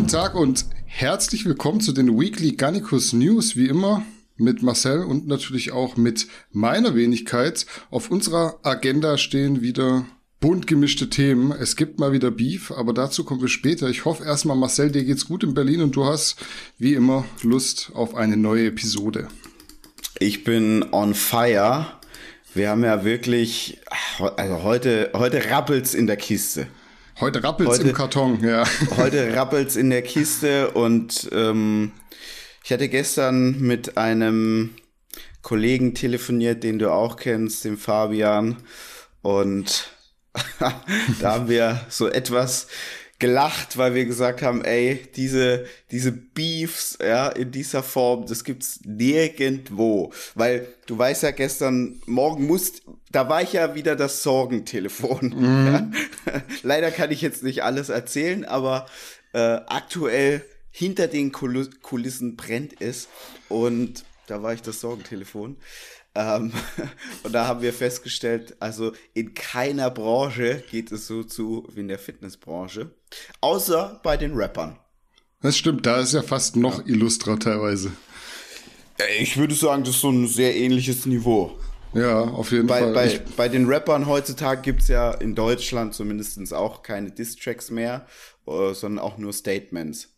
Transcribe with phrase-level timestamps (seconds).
[0.00, 4.02] Guten Tag und herzlich willkommen zu den Weekly Gannicus News, wie immer
[4.38, 7.66] mit Marcel und natürlich auch mit meiner Wenigkeit.
[7.90, 10.06] Auf unserer Agenda stehen wieder
[10.40, 11.52] bunt gemischte Themen.
[11.52, 13.90] Es gibt mal wieder Beef, aber dazu kommen wir später.
[13.90, 16.36] Ich hoffe erstmal, Marcel, dir geht's gut in Berlin und du hast
[16.78, 19.28] wie immer Lust auf eine neue Episode.
[20.18, 21.86] Ich bin on fire.
[22.54, 23.78] Wir haben ja wirklich,
[24.18, 26.68] also heute, heute rappelt's in der Kiste.
[27.20, 28.64] Heute rappelt's heute, im Karton, ja.
[28.96, 31.92] Heute rappelt's in der Kiste und ähm,
[32.64, 34.74] ich hatte gestern mit einem
[35.42, 38.56] Kollegen telefoniert, den du auch kennst, dem Fabian.
[39.20, 39.90] Und
[41.20, 42.68] da haben wir so etwas
[43.18, 48.80] gelacht, weil wir gesagt haben, ey, diese, diese Beefs, ja, in dieser Form, das gibt's
[48.84, 50.10] nirgendwo.
[50.34, 55.34] Weil du weißt ja gestern, morgen musst, da war ich ja wieder das Sorgentelefon.
[55.36, 55.66] Mhm.
[55.66, 56.42] Ja.
[56.62, 58.86] Leider kann ich jetzt nicht alles erzählen, aber
[59.32, 63.08] äh, aktuell hinter den Kulissen brennt es
[63.48, 65.56] und da war ich das Sorgentelefon.
[66.14, 66.52] Ähm,
[67.22, 71.88] und da haben wir festgestellt, also in keiner Branche geht es so zu wie in
[71.88, 72.90] der Fitnessbranche,
[73.40, 74.78] außer bei den Rappern.
[75.42, 76.94] Das stimmt, da ist ja fast noch ja.
[76.94, 77.92] illustrer teilweise.
[79.18, 81.58] Ich würde sagen, das ist so ein sehr ähnliches Niveau.
[81.92, 82.92] Ja, auf jeden bei, Fall.
[82.92, 88.06] Bei, bei den Rappern heutzutage gibt es ja in Deutschland zumindest auch keine Diss-Tracks mehr,
[88.46, 90.08] äh, sondern auch nur Statements.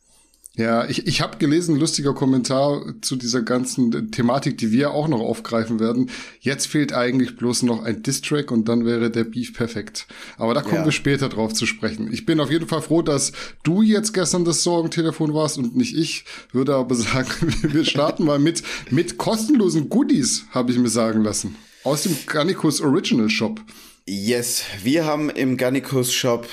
[0.55, 5.20] Ja, ich, ich habe gelesen, lustiger Kommentar zu dieser ganzen Thematik, die wir auch noch
[5.20, 6.11] aufgreifen werden.
[6.41, 10.06] Jetzt fehlt eigentlich bloß noch ein Distrack und dann wäre der Beef perfekt.
[10.36, 10.84] Aber da kommen ja.
[10.84, 12.12] wir später drauf zu sprechen.
[12.12, 15.97] Ich bin auf jeden Fall froh, dass du jetzt gestern das Sorgentelefon warst und nicht
[15.97, 16.27] ich.
[16.53, 17.30] Würde aber sagen,
[17.62, 21.56] wir starten mal mit, mit kostenlosen Goodies, habe ich mir sagen lassen.
[21.83, 23.58] Aus dem Garnicus Original Shop.
[24.06, 26.47] Yes, wir haben im Garnicus Shop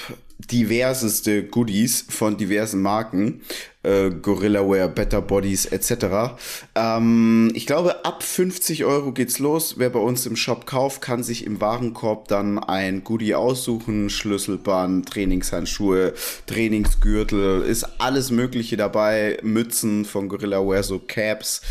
[0.51, 3.41] diverseste Goodies von diversen Marken,
[3.83, 6.35] äh, Gorillaware, Better Bodies etc.
[6.75, 9.75] Ähm, ich glaube, ab 50 Euro geht's los.
[9.77, 14.09] Wer bei uns im Shop kauft, kann sich im Warenkorb dann ein Goodie aussuchen.
[14.09, 16.13] Schlüsselband, Trainingshandschuhe,
[16.45, 19.37] Trainingsgürtel, ist alles Mögliche dabei.
[19.43, 21.61] Mützen von Gorillaware, so Caps.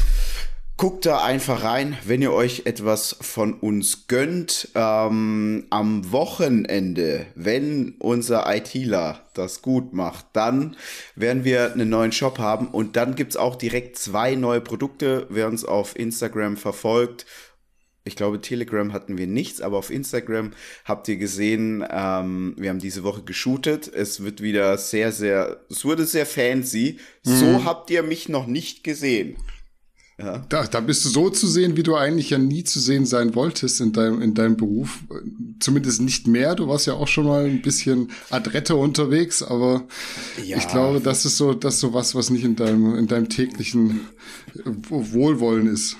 [0.78, 4.68] Guckt da einfach rein, wenn ihr euch etwas von uns gönnt.
[4.76, 10.76] Ähm, am Wochenende, wenn unser ITler das gut macht, dann
[11.16, 15.26] werden wir einen neuen Shop haben und dann gibt's auch direkt zwei neue Produkte.
[15.30, 17.26] Wer uns auf Instagram verfolgt,
[18.04, 20.52] ich glaube, Telegram hatten wir nichts, aber auf Instagram
[20.84, 23.92] habt ihr gesehen, ähm, wir haben diese Woche geshootet.
[23.92, 27.00] Es wird wieder sehr, sehr, es wurde sehr fancy.
[27.24, 27.30] Mhm.
[27.36, 29.36] So habt ihr mich noch nicht gesehen.
[30.20, 30.44] Ja.
[30.48, 33.36] Da, da bist du so zu sehen, wie du eigentlich ja nie zu sehen sein
[33.36, 34.98] wolltest in deinem, in deinem Beruf.
[35.60, 36.56] Zumindest nicht mehr.
[36.56, 39.84] Du warst ja auch schon mal ein bisschen adrette unterwegs, aber
[40.44, 40.56] ja.
[40.56, 43.28] ich glaube, das ist so, das ist so was, was nicht in deinem, in deinem
[43.28, 44.08] täglichen
[44.64, 45.96] Wohlwollen ist.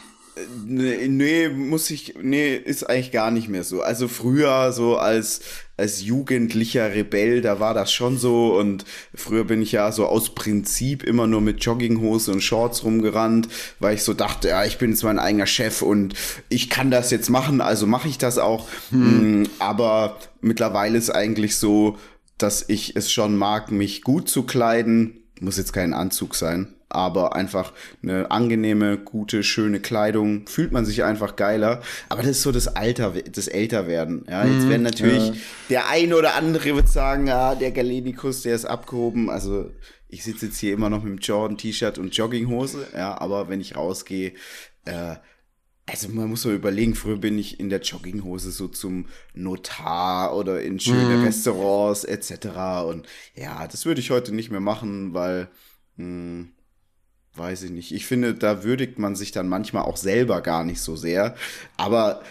[0.67, 3.83] Nee, nee, muss ich, nee, ist eigentlich gar nicht mehr so.
[3.83, 5.41] Also früher so als,
[5.77, 8.85] als jugendlicher Rebell, da war das schon so und
[9.15, 13.95] früher bin ich ja so aus Prinzip immer nur mit Jogginghose und Shorts rumgerannt, weil
[13.95, 16.15] ich so dachte, ja, ich bin jetzt mein eigener Chef und
[16.49, 18.69] ich kann das jetzt machen, also mache ich das auch.
[18.91, 19.43] Hm.
[19.43, 21.97] Mm, aber mittlerweile ist eigentlich so,
[22.39, 25.25] dass ich es schon mag, mich gut zu kleiden.
[25.41, 27.73] Muss jetzt kein Anzug sein aber einfach
[28.03, 31.83] eine angenehme, gute, schöne Kleidung, fühlt man sich einfach geiler.
[32.09, 34.25] Aber das ist so das Alter, das Älterwerden.
[34.29, 35.35] Ja, jetzt mhm, werden natürlich ja.
[35.71, 39.29] der eine oder andere wird sagen, ja, der Galenikus, der ist abgehoben.
[39.29, 39.71] Also
[40.09, 43.77] ich sitze jetzt hier immer noch mit dem Jordan-T-Shirt und Jogginghose, ja, aber wenn ich
[43.77, 44.33] rausgehe,
[44.87, 45.17] äh,
[45.91, 50.61] also man muss so überlegen, früher bin ich in der Jogginghose so zum Notar oder
[50.63, 51.25] in schöne mhm.
[51.25, 52.49] Restaurants etc.
[52.87, 55.49] Und ja, das würde ich heute nicht mehr machen, weil
[55.97, 56.49] mh, hm,
[57.35, 57.93] weiß ich nicht.
[57.93, 61.35] Ich finde, da würdigt man sich dann manchmal auch selber gar nicht so sehr.
[61.77, 62.23] Aber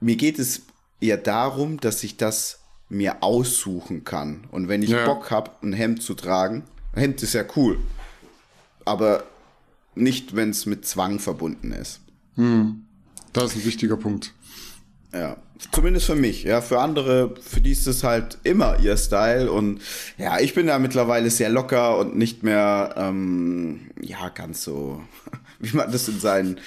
[0.00, 0.62] mir geht es
[1.00, 4.46] eher darum, dass ich das mir aussuchen kann.
[4.50, 5.04] Und wenn ich ja.
[5.04, 7.78] Bock habe, ein Hemd zu tragen, Hemd ist ja cool.
[8.84, 9.24] Aber
[9.94, 12.00] nicht, wenn es mit Zwang verbunden ist.
[12.36, 12.86] Hm.
[13.32, 14.32] Das ist ein wichtiger Punkt.
[15.12, 15.36] Ja,
[15.70, 16.42] zumindest für mich.
[16.42, 19.50] Ja, für andere, für die ist es halt immer ihr Style.
[19.50, 19.80] Und
[20.18, 25.02] ja, ich bin da mittlerweile sehr locker und nicht mehr, ähm, ja, ganz so,
[25.60, 26.60] wie man das in seinen,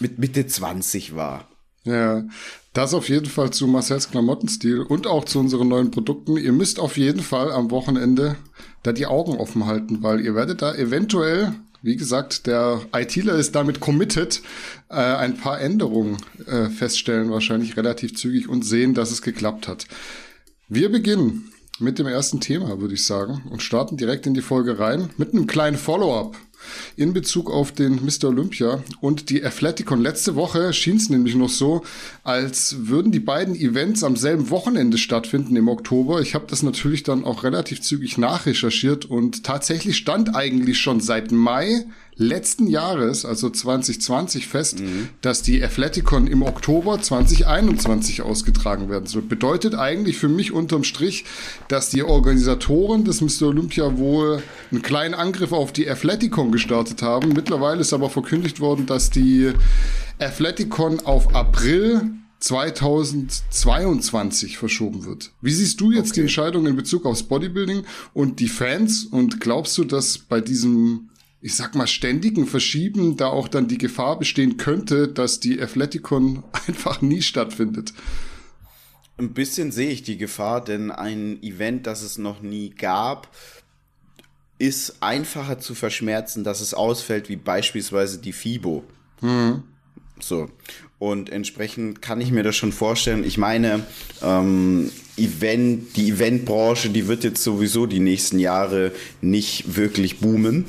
[0.00, 1.48] mit Mitte 20 war.
[1.84, 2.24] Ja,
[2.72, 6.36] das auf jeden Fall zu Marcells Klamottenstil und auch zu unseren neuen Produkten.
[6.36, 8.36] Ihr müsst auf jeden Fall am Wochenende
[8.82, 13.54] da die Augen offen halten, weil ihr werdet da eventuell wie gesagt, der ITler ist
[13.54, 14.42] damit committed,
[14.88, 19.86] äh, ein paar Änderungen äh, feststellen, wahrscheinlich relativ zügig und sehen, dass es geklappt hat.
[20.68, 24.78] Wir beginnen mit dem ersten Thema, würde ich sagen, und starten direkt in die Folge
[24.78, 26.36] rein mit einem kleinen Follow-up
[26.96, 28.28] in Bezug auf den Mr.
[28.28, 30.00] Olympia und die Athleticon.
[30.00, 31.82] Letzte Woche schien es nämlich noch so,
[32.24, 36.20] als würden die beiden Events am selben Wochenende stattfinden im Oktober.
[36.20, 41.32] Ich habe das natürlich dann auch relativ zügig nachrecherchiert und tatsächlich stand eigentlich schon seit
[41.32, 41.86] Mai
[42.18, 45.10] letzten Jahres, also 2020, fest, mhm.
[45.20, 49.22] dass die Athleticon im Oktober 2021 ausgetragen werden soll.
[49.22, 51.24] Bedeutet eigentlich für mich unterm Strich,
[51.68, 53.48] dass die Organisatoren des Mr.
[53.48, 57.34] Olympia wohl einen kleinen Angriff auf die Athleticon gestartet haben.
[57.34, 59.52] Mittlerweile ist aber verkündigt worden, dass die
[60.18, 65.32] Athleticon auf April 2022 verschoben wird.
[65.40, 66.14] Wie siehst du jetzt okay.
[66.14, 67.84] die Entscheidung in Bezug aufs Bodybuilding
[68.14, 71.10] und die Fans und glaubst du, dass bei diesem
[71.46, 76.42] ich sag mal, ständigen Verschieben da auch dann die Gefahr bestehen könnte, dass die Athleticon
[76.66, 77.94] einfach nie stattfindet.
[79.16, 83.32] Ein bisschen sehe ich die Gefahr, denn ein Event, das es noch nie gab,
[84.58, 88.82] ist einfacher zu verschmerzen, dass es ausfällt, wie beispielsweise die FIBO.
[89.20, 89.62] Mhm.
[90.18, 90.50] So.
[90.98, 93.22] Und entsprechend kann ich mir das schon vorstellen.
[93.22, 93.86] Ich meine,
[94.20, 98.90] ähm, Event, die Eventbranche, die wird jetzt sowieso die nächsten Jahre
[99.20, 100.64] nicht wirklich boomen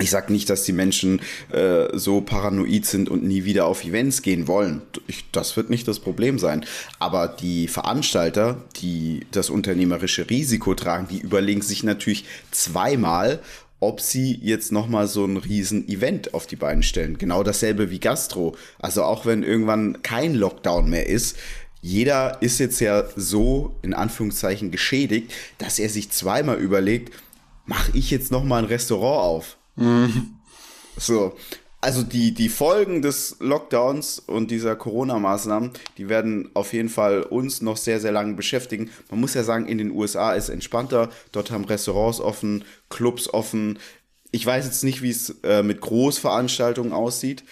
[0.00, 1.20] ich sage nicht, dass die Menschen
[1.52, 4.82] äh, so paranoid sind und nie wieder auf Events gehen wollen.
[5.06, 6.64] Ich, das wird nicht das Problem sein.
[6.98, 13.40] Aber die Veranstalter, die das unternehmerische Risiko tragen, die überlegen sich natürlich zweimal,
[13.78, 17.16] ob sie jetzt nochmal so ein riesen Event auf die Beine stellen.
[17.16, 18.54] Genau dasselbe wie Gastro.
[18.78, 21.36] Also auch wenn irgendwann kein Lockdown mehr ist,
[21.82, 27.14] jeder ist jetzt ja so in Anführungszeichen geschädigt, dass er sich zweimal überlegt,
[27.64, 29.56] mache ich jetzt nochmal ein Restaurant auf?
[30.96, 31.34] So.
[31.82, 37.62] Also die, die Folgen des Lockdowns und dieser Corona-Maßnahmen, die werden auf jeden Fall uns
[37.62, 38.90] noch sehr, sehr lange beschäftigen.
[39.10, 41.08] Man muss ja sagen, in den USA ist es entspannter.
[41.32, 43.78] Dort haben Restaurants offen, Clubs offen.
[44.30, 47.44] Ich weiß jetzt nicht, wie es äh, mit Großveranstaltungen aussieht.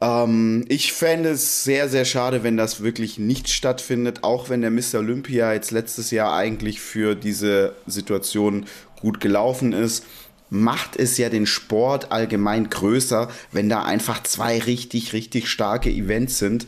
[0.00, 4.70] Ähm, ich fände es sehr, sehr schade, wenn das wirklich nicht stattfindet, auch wenn der
[4.70, 5.00] Mr.
[5.00, 8.64] Olympia jetzt letztes Jahr eigentlich für diese Situation
[8.98, 10.06] gut gelaufen ist
[10.52, 16.38] macht es ja den Sport allgemein größer, wenn da einfach zwei richtig, richtig starke Events
[16.38, 16.66] sind.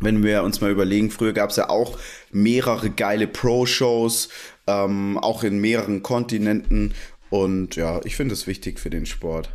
[0.00, 1.98] Wenn wir uns mal überlegen, früher gab es ja auch
[2.30, 4.28] mehrere geile Pro-Shows,
[4.66, 6.92] ähm, auch in mehreren Kontinenten.
[7.30, 9.48] Und ja, ich finde es wichtig für den Sport.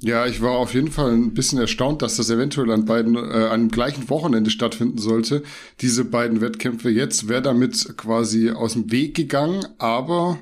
[0.00, 3.48] Ja, ich war auf jeden Fall ein bisschen erstaunt, dass das eventuell an beiden, äh,
[3.48, 5.42] an dem gleichen Wochenende stattfinden sollte.
[5.80, 10.38] Diese beiden Wettkämpfe jetzt wäre damit quasi aus dem Weg gegangen, aber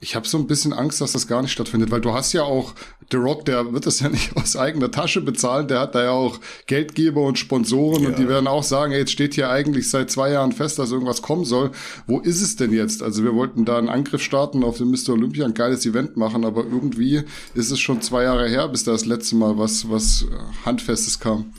[0.00, 2.42] ich habe so ein bisschen Angst, dass das gar nicht stattfindet, weil du hast ja
[2.42, 2.74] auch
[3.10, 6.10] The Rock, der wird das ja nicht aus eigener Tasche bezahlen, der hat da ja
[6.10, 8.08] auch Geldgeber und Sponsoren ja.
[8.08, 10.92] und die werden auch sagen, ey, jetzt steht hier eigentlich seit zwei Jahren fest, dass
[10.92, 11.72] irgendwas kommen soll.
[12.06, 13.02] Wo ist es denn jetzt?
[13.02, 15.10] Also wir wollten da einen Angriff starten auf den Mr.
[15.10, 17.22] Olympia, ein geiles Event machen, aber irgendwie
[17.54, 20.26] ist es schon zwei Jahre her, bis da das letzte Mal was, was
[20.64, 21.52] Handfestes kam.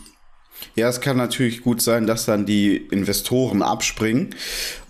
[0.76, 4.36] Ja, es kann natürlich gut sein, dass dann die Investoren abspringen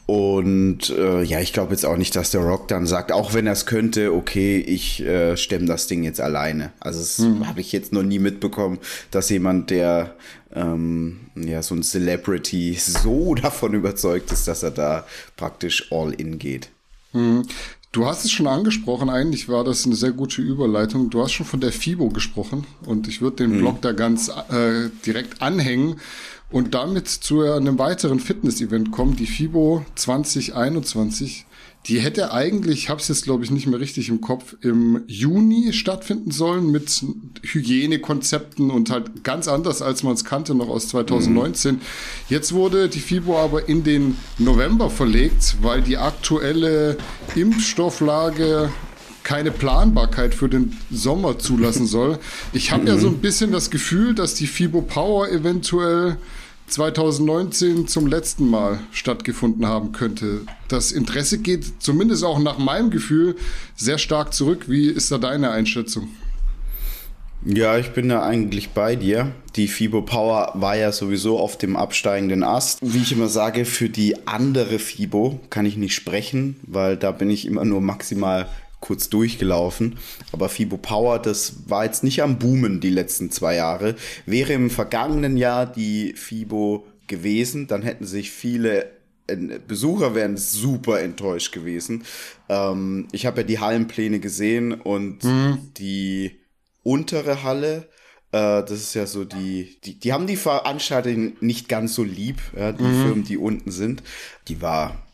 [0.09, 3.45] und äh, ja, ich glaube jetzt auch nicht, dass der Rock dann sagt, auch wenn
[3.45, 6.71] er es könnte, okay, ich äh, stemme das Ding jetzt alleine.
[6.79, 7.47] Also das hm.
[7.47, 8.79] habe ich jetzt noch nie mitbekommen,
[9.11, 10.15] dass jemand, der
[10.51, 15.05] ähm, ja so ein Celebrity so davon überzeugt ist, dass er da
[15.37, 16.69] praktisch all in geht.
[17.11, 17.43] Hm.
[17.91, 21.11] Du hast es schon angesprochen, eigentlich war das eine sehr gute Überleitung.
[21.11, 23.59] Du hast schon von der FIBO gesprochen und ich würde den hm.
[23.59, 25.97] Blog da ganz äh, direkt anhängen
[26.51, 31.45] und damit zu einem weiteren Fitness-Event kommen, die FIBO 2021.
[31.85, 35.01] Die hätte eigentlich, ich habe es jetzt glaube ich nicht mehr richtig im Kopf, im
[35.07, 37.03] Juni stattfinden sollen mit
[37.41, 41.75] Hygienekonzepten und halt ganz anders, als man es kannte, noch aus 2019.
[41.75, 41.81] Mhm.
[42.27, 46.97] Jetzt wurde die FIBO aber in den November verlegt, weil die aktuelle
[47.35, 48.69] Impfstofflage
[49.23, 52.19] keine Planbarkeit für den Sommer zulassen soll.
[52.51, 52.87] Ich habe mhm.
[52.87, 56.17] ja so ein bisschen das Gefühl, dass die FIBO Power eventuell
[56.69, 60.41] 2019 zum letzten Mal stattgefunden haben könnte.
[60.67, 63.35] Das Interesse geht zumindest auch nach meinem Gefühl
[63.75, 64.65] sehr stark zurück.
[64.67, 66.09] Wie ist da deine Einschätzung?
[67.45, 69.31] Ja, ich bin da eigentlich bei dir.
[69.55, 72.79] Die FIBO Power war ja sowieso auf dem absteigenden Ast.
[72.81, 77.29] Wie ich immer sage, für die andere FIBO kann ich nicht sprechen, weil da bin
[77.29, 78.47] ich immer nur maximal
[78.79, 79.97] kurz durchgelaufen.
[80.31, 83.95] Aber FIBO Power, das war jetzt nicht am Boomen die letzten zwei Jahre.
[84.25, 88.99] Wäre im vergangenen Jahr die FIBO gewesen, dann hätten sich viele
[89.67, 92.03] Besucher wären super enttäuscht gewesen.
[92.47, 95.69] Ähm, ich habe ja die Hallenpläne gesehen und mhm.
[95.77, 96.39] die
[96.81, 97.89] untere Halle,
[98.31, 102.37] äh, das ist ja so die, die, die haben die Veranstalter nicht ganz so lieb,
[102.57, 103.03] ja, die mhm.
[103.03, 104.01] Firmen, die unten sind.
[104.47, 105.07] Die war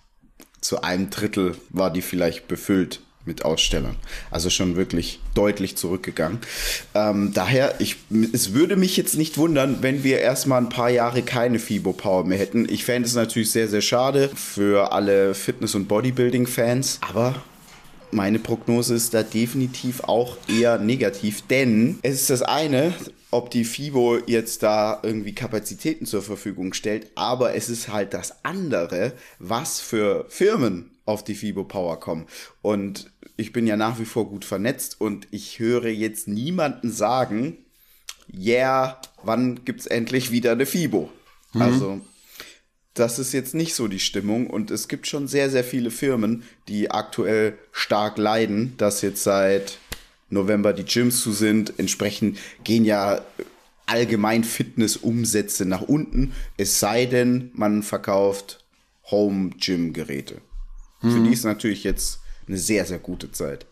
[0.62, 3.96] zu einem Drittel war die vielleicht befüllt mit Ausstellern.
[4.32, 6.40] Also schon wirklich deutlich zurückgegangen.
[6.94, 7.98] Ähm, daher, ich,
[8.34, 12.24] es würde mich jetzt nicht wundern, wenn wir erstmal ein paar Jahre keine FIBO Power
[12.24, 12.68] mehr hätten.
[12.70, 17.00] Ich fände es natürlich sehr, sehr schade für alle Fitness- und Bodybuilding-Fans.
[17.08, 17.36] Aber
[18.12, 22.94] meine Prognose ist da definitiv auch eher negativ, denn es ist das eine,
[23.32, 28.46] ob die FIBO jetzt da irgendwie Kapazitäten zur Verfügung stellt, aber es ist halt das
[28.46, 32.28] andere, was für Firmen auf die FIBO Power kommen.
[32.62, 37.58] Und ich bin ja nach wie vor gut vernetzt und ich höre jetzt niemanden sagen,
[38.34, 41.10] yeah, wann gibt's endlich wieder eine FIBO?
[41.54, 41.62] Mhm.
[41.62, 42.02] Also,
[42.94, 46.44] das ist jetzt nicht so die Stimmung und es gibt schon sehr, sehr viele Firmen,
[46.68, 49.80] die aktuell stark leiden, dass jetzt seit
[50.30, 51.74] November die Gyms zu sind.
[51.78, 53.22] Entsprechend gehen ja
[53.86, 58.64] allgemein Fitnessumsätze nach unten, es sei denn, man verkauft
[59.12, 60.42] Home-Gym-Geräte.
[61.06, 61.12] Mhm.
[61.12, 63.66] Für die ist natürlich jetzt eine sehr, sehr gute Zeit.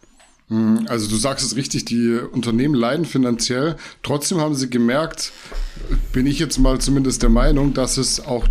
[0.50, 0.86] Mhm.
[0.88, 3.76] Also du sagst es richtig, die Unternehmen leiden finanziell.
[4.04, 5.32] Trotzdem haben sie gemerkt,
[6.12, 8.48] bin ich jetzt mal zumindest der Meinung, dass es auch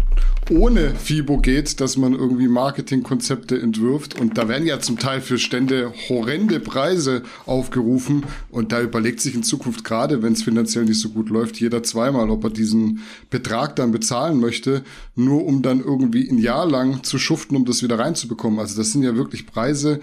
[0.52, 4.20] ohne FIBO geht, dass man irgendwie Marketingkonzepte entwirft.
[4.20, 8.24] Und da werden ja zum Teil für Stände horrende Preise aufgerufen.
[8.50, 11.82] Und da überlegt sich in Zukunft gerade, wenn es finanziell nicht so gut läuft, jeder
[11.82, 14.82] zweimal, ob er diesen Betrag dann bezahlen möchte,
[15.16, 18.60] nur um dann irgendwie ein Jahr lang zu schuften, um das wieder reinzubekommen.
[18.60, 20.00] Also das sind ja wirklich Preise.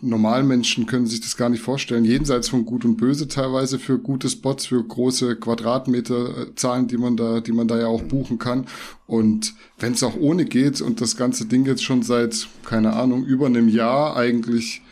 [0.00, 2.04] Normalmenschen können sich das gar nicht vorstellen.
[2.04, 7.40] Jenseits von Gut und Böse teilweise für gute Spots, für große Quadratmeterzahlen, die man da,
[7.40, 8.66] die man da ja auch buchen kann.
[9.08, 13.24] Und wenn es auch ohne geht und das ganze Ding jetzt schon seit, keine Ahnung,
[13.24, 14.82] über einem Jahr eigentlich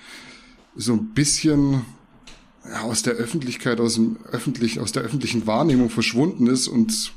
[0.74, 1.82] so ein bisschen
[2.82, 7.12] aus der Öffentlichkeit, aus dem öffentlich, aus der öffentlichen Wahrnehmung verschwunden ist und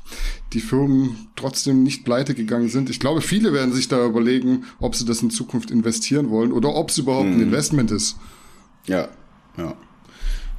[0.52, 2.90] die Firmen trotzdem nicht pleite gegangen sind.
[2.90, 6.74] Ich glaube, viele werden sich da überlegen, ob sie das in Zukunft investieren wollen oder
[6.74, 7.32] ob es überhaupt hm.
[7.32, 7.44] ein mhm.
[7.44, 8.16] Investment ist.
[8.86, 9.08] Ja,
[9.56, 9.74] ja.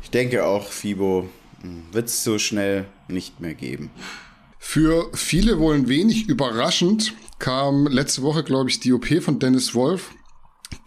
[0.01, 1.29] Ich denke auch, FIBO
[1.61, 3.91] hm, wird es so schnell nicht mehr geben.
[4.63, 9.73] Für viele wohl ein wenig überraschend kam letzte Woche, glaube ich, die OP von Dennis
[9.73, 10.11] Wolf,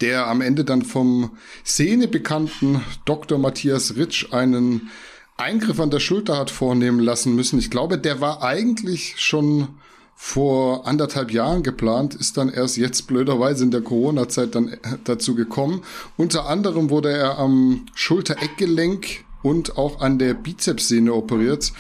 [0.00, 3.36] der am Ende dann vom szenebekannten Dr.
[3.36, 4.90] Matthias Ritsch einen
[5.36, 7.58] Eingriff an der Schulter hat vornehmen lassen müssen.
[7.58, 9.68] Ich glaube, der war eigentlich schon
[10.14, 15.82] vor anderthalb Jahren geplant, ist dann erst jetzt blöderweise in der Corona-Zeit dann dazu gekommen.
[16.16, 21.72] Unter anderem wurde er am Schultereckgelenk und auch an der Bizepssehne operiert.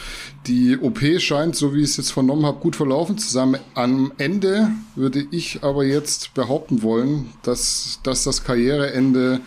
[0.46, 3.56] Die OP scheint, so wie ich es jetzt vernommen habe, gut verlaufen zu sein.
[3.74, 9.40] Am Ende würde ich aber jetzt behaupten wollen, dass, dass das Karriereende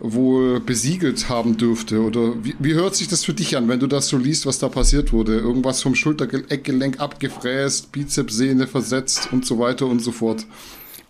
[0.00, 2.00] wohl besiegelt haben dürfte.
[2.00, 4.58] Oder wie, wie hört sich das für dich an, wenn du das so liest, was
[4.58, 5.38] da passiert wurde?
[5.38, 10.46] Irgendwas vom Schultereckgelenk abgefräst, Bizepssehne versetzt und so weiter und so fort.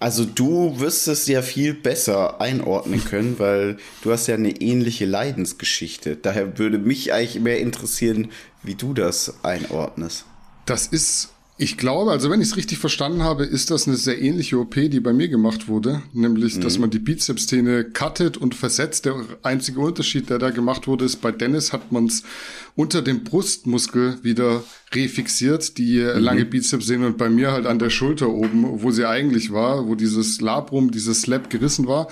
[0.00, 5.04] Also du wirst es ja viel besser einordnen können, weil du hast ja eine ähnliche
[5.04, 6.16] Leidensgeschichte.
[6.16, 8.30] Daher würde mich eigentlich mehr interessieren,
[8.62, 10.25] wie du das einordnest.
[10.64, 11.28] Das ist
[11.62, 14.76] ich glaube, also wenn ich es richtig verstanden habe, ist das eine sehr ähnliche OP,
[14.76, 16.00] die bei mir gemacht wurde.
[16.14, 16.62] Nämlich, mhm.
[16.62, 19.04] dass man die Bizepssehne cuttet und versetzt.
[19.04, 22.23] Der einzige Unterschied, der da gemacht wurde, ist, bei Dennis hat man es
[22.80, 24.62] unter dem Brustmuskel wieder
[24.94, 26.18] refixiert, die mhm.
[26.18, 29.94] lange Bizepssehne und bei mir halt an der Schulter oben, wo sie eigentlich war, wo
[29.94, 32.08] dieses Labrum, dieses Slap gerissen war.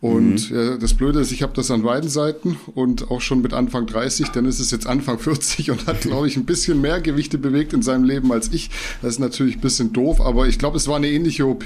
[0.00, 0.56] Und mhm.
[0.56, 3.86] ja, das Blöde ist, ich habe das an beiden Seiten und auch schon mit Anfang
[3.86, 7.36] 30, dann ist es jetzt Anfang 40 und hat, glaube ich, ein bisschen mehr Gewichte
[7.36, 8.70] bewegt in seinem Leben als ich.
[9.02, 11.64] Das ist natürlich ein bisschen doof, aber ich glaube, es war eine ähnliche OP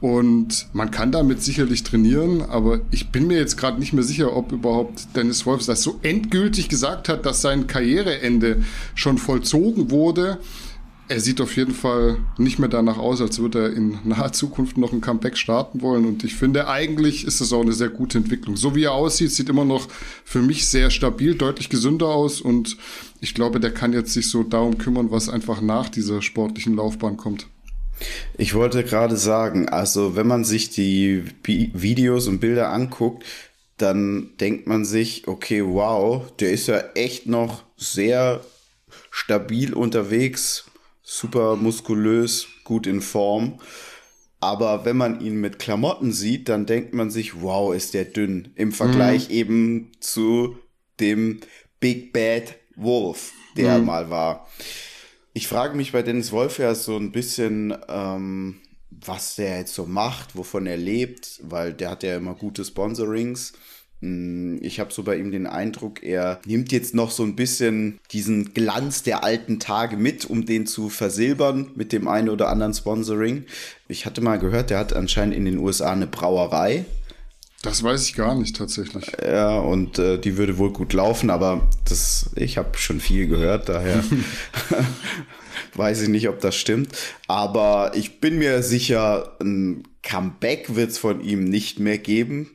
[0.00, 4.34] und man kann damit sicherlich trainieren, aber ich bin mir jetzt gerade nicht mehr sicher,
[4.34, 8.62] ob überhaupt Dennis Wolf das so endgültig gesagt hat, dass sein Karriereende
[8.94, 10.38] schon vollzogen wurde
[11.08, 14.76] er sieht auf jeden Fall nicht mehr danach aus, als würde er in naher Zukunft
[14.76, 16.04] noch ein Comeback starten wollen.
[16.04, 18.56] Und ich finde, eigentlich ist es auch eine sehr gute Entwicklung.
[18.56, 19.88] So wie er aussieht, sieht immer noch
[20.24, 22.42] für mich sehr stabil, deutlich gesünder aus.
[22.42, 22.76] Und
[23.20, 27.16] ich glaube, der kann jetzt sich so darum kümmern, was einfach nach dieser sportlichen Laufbahn
[27.16, 27.46] kommt.
[28.36, 33.24] Ich wollte gerade sagen, also wenn man sich die Videos und Bilder anguckt,
[33.78, 38.44] dann denkt man sich, okay, wow, der ist ja echt noch sehr
[39.10, 40.66] stabil unterwegs,
[41.02, 43.60] super muskulös, gut in Form.
[44.40, 48.52] Aber wenn man ihn mit Klamotten sieht, dann denkt man sich, wow, ist der dünn.
[48.54, 49.34] Im Vergleich mhm.
[49.34, 50.58] eben zu
[51.00, 51.40] dem
[51.80, 53.86] Big Bad Wolf, der mhm.
[53.86, 54.48] mal war.
[55.32, 58.60] Ich frage mich bei Dennis Wolf ja so ein bisschen, ähm,
[59.04, 63.52] was der jetzt so macht, wovon er lebt, weil der hat ja immer gute Sponsorings.
[64.00, 67.98] Mm, ich habe so bei ihm den Eindruck, er nimmt jetzt noch so ein bisschen
[68.12, 72.74] diesen Glanz der alten Tage mit, um den zu versilbern mit dem einen oder anderen
[72.74, 73.44] Sponsoring.
[73.88, 76.84] Ich hatte mal gehört, der hat anscheinend in den USA eine Brauerei.
[77.62, 79.10] Das weiß ich gar nicht tatsächlich.
[79.20, 83.68] Ja, und äh, die würde wohl gut laufen, aber das, ich habe schon viel gehört,
[83.68, 84.04] daher
[85.74, 86.88] weiß ich nicht, ob das stimmt.
[87.26, 92.50] Aber ich bin mir sicher, ein Comeback wird es von ihm nicht mehr geben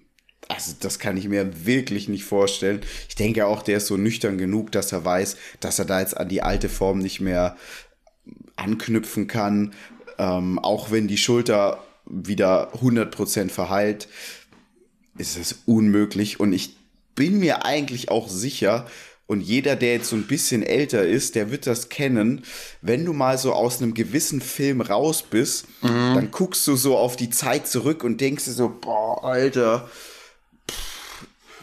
[0.47, 2.81] also das kann ich mir wirklich nicht vorstellen.
[3.09, 6.17] Ich denke auch, der ist so nüchtern genug, dass er weiß, dass er da jetzt
[6.17, 7.57] an die alte Form nicht mehr
[8.55, 9.73] anknüpfen kann.
[10.17, 14.07] Ähm, auch wenn die Schulter wieder 100% verheilt,
[15.17, 16.39] ist es unmöglich.
[16.39, 16.75] Und ich
[17.15, 18.87] bin mir eigentlich auch sicher,
[19.25, 22.43] und jeder, der jetzt so ein bisschen älter ist, der wird das kennen.
[22.81, 26.15] Wenn du mal so aus einem gewissen Film raus bist, mhm.
[26.15, 29.89] dann guckst du so auf die Zeit zurück und denkst dir so, boah, Alter,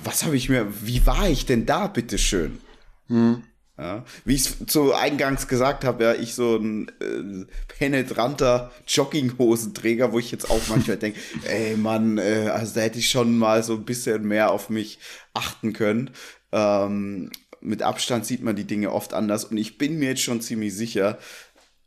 [0.03, 2.61] was habe ich mir, wie war ich denn da, bitteschön?
[3.09, 3.43] Hm.
[3.79, 7.47] Ja, wie ich es zu eingangs gesagt habe, ja, ich so ein äh,
[7.79, 13.09] penetranter Jogginghosenträger, wo ich jetzt auch manchmal denke, ey Mann, äh, also da hätte ich
[13.09, 14.99] schon mal so ein bisschen mehr auf mich
[15.33, 16.11] achten können.
[16.53, 20.41] Ähm, mit Abstand sieht man die Dinge oft anders und ich bin mir jetzt schon
[20.41, 21.19] ziemlich sicher,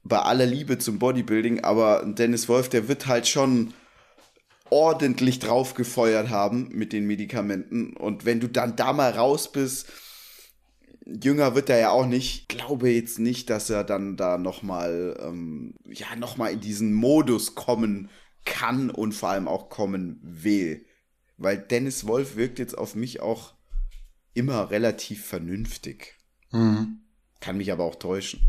[0.03, 3.73] bei aller Liebe zum Bodybuilding, aber Dennis Wolf, der wird halt schon
[4.69, 7.95] ordentlich draufgefeuert haben mit den Medikamenten.
[7.95, 9.87] Und wenn du dann da mal raus bist,
[11.05, 12.49] jünger wird er ja auch nicht.
[12.49, 18.09] Glaube jetzt nicht, dass er dann da nochmal, ähm, ja, nochmal in diesen Modus kommen
[18.45, 20.85] kann und vor allem auch kommen will.
[21.37, 23.53] Weil Dennis Wolf wirkt jetzt auf mich auch
[24.33, 26.15] immer relativ vernünftig.
[26.51, 26.99] Mhm.
[27.39, 28.41] Kann mich aber auch täuschen.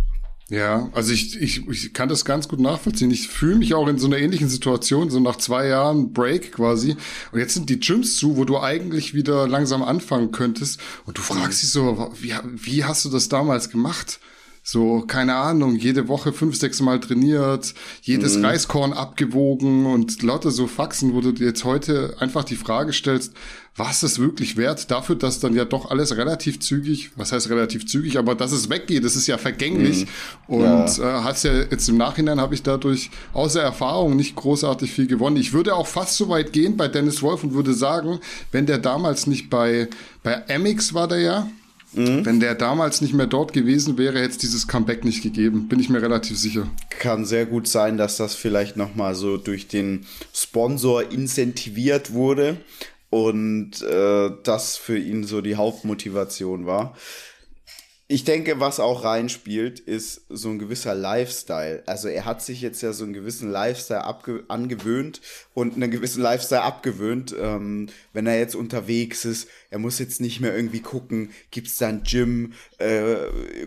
[0.51, 3.11] Ja, also ich, ich, ich kann das ganz gut nachvollziehen.
[3.11, 6.97] Ich fühle mich auch in so einer ähnlichen Situation, so nach zwei Jahren Break quasi.
[7.33, 10.81] Und jetzt sind die Gyms zu, wo du eigentlich wieder langsam anfangen könntest.
[11.07, 14.21] Und du fragst dich so, wie, wie hast du das damals gemacht?
[14.67, 18.47] So, keine Ahnung, jede Woche fünf, sechs Mal trainiert, jedes mhm.
[18.47, 23.35] Reiskorn abgewogen und lauter so Faxen, wo du dir jetzt heute einfach die Frage stellst,
[23.77, 27.87] was ist wirklich wert dafür, dass dann ja doch alles relativ zügig, was heißt relativ
[27.87, 30.07] zügig, aber dass es weggeht, das ist ja vergänglich.
[30.49, 30.55] Mhm.
[30.55, 31.21] Und ja.
[31.21, 35.37] äh, hat's ja jetzt im Nachhinein habe ich dadurch außer Erfahrung nicht großartig viel gewonnen.
[35.37, 38.19] Ich würde auch fast so weit gehen bei Dennis Wolf und würde sagen,
[38.51, 39.89] wenn der damals nicht bei,
[40.23, 41.51] bei Amix war der ja,
[41.97, 42.25] Mhm.
[42.25, 45.69] Wenn der damals nicht mehr dort gewesen wäre, hätte es dieses Comeback nicht gegeben.
[45.69, 46.67] Bin ich mir relativ sicher.
[46.91, 52.57] Kann sehr gut sein, dass das vielleicht nochmal so durch den Sponsor incentiviert wurde
[53.11, 56.97] und äh, das für ihn so die Hauptmotivation war.
[58.07, 61.83] Ich denke, was auch reinspielt, ist so ein gewisser Lifestyle.
[61.87, 64.05] Also er hat sich jetzt ja so einen gewissen Lifestyle
[64.49, 65.23] angewöhnt
[65.55, 67.35] und einen gewissen Lifestyle abgewöhnt.
[67.39, 71.89] Ähm, wenn er jetzt unterwegs ist, er muss jetzt nicht mehr irgendwie gucken, gibt's da
[71.89, 73.17] ein Gym, äh,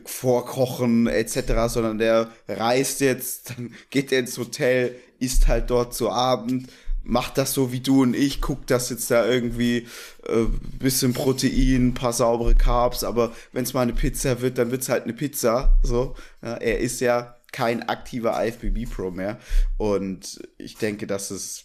[0.06, 6.12] vorkochen etc., sondern der reist jetzt, dann geht er ins Hotel, isst halt dort zu
[6.12, 6.69] Abend
[7.08, 9.88] macht das so wie du und ich, guckt das jetzt da irgendwie
[10.28, 10.46] äh,
[10.78, 14.89] bisschen Protein, paar saubere Carbs, aber wenn es mal eine Pizza wird, dann wird es
[14.89, 15.80] halt eine Pizza.
[15.84, 19.39] So, ja, er ist ja kein aktiver IFBB Pro mehr
[19.78, 21.63] und ich denke, dass es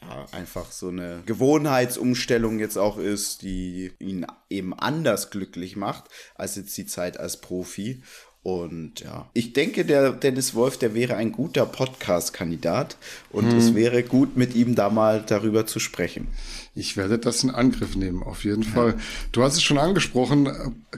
[0.00, 6.56] ja, einfach so eine Gewohnheitsumstellung jetzt auch ist, die ihn eben anders glücklich macht als
[6.56, 8.02] jetzt die Zeit als Profi.
[8.44, 12.96] Und ja, ich denke, der Dennis Wolf, der wäre ein guter Podcast-Kandidat
[13.30, 13.56] und hm.
[13.56, 16.26] es wäre gut, mit ihm da mal darüber zu sprechen.
[16.74, 18.70] Ich werde das in Angriff nehmen, auf jeden ja.
[18.70, 18.94] Fall.
[19.30, 20.50] Du hast es schon angesprochen,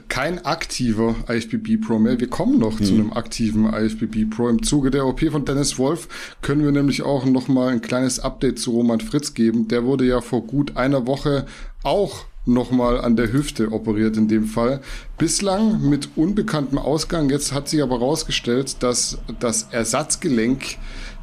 [0.07, 2.19] kein aktiver IFBB Pro mehr.
[2.19, 2.85] Wir kommen noch hm.
[2.85, 4.49] zu einem aktiven IFBB Pro.
[4.49, 6.07] Im Zuge der OP von Dennis Wolf
[6.41, 9.67] können wir nämlich auch noch mal ein kleines Update zu Roman Fritz geben.
[9.67, 11.45] Der wurde ja vor gut einer Woche
[11.83, 14.81] auch nochmal an der Hüfte operiert in dem Fall.
[15.17, 17.29] Bislang mit unbekanntem Ausgang.
[17.29, 20.77] Jetzt hat sich aber herausgestellt, dass das Ersatzgelenk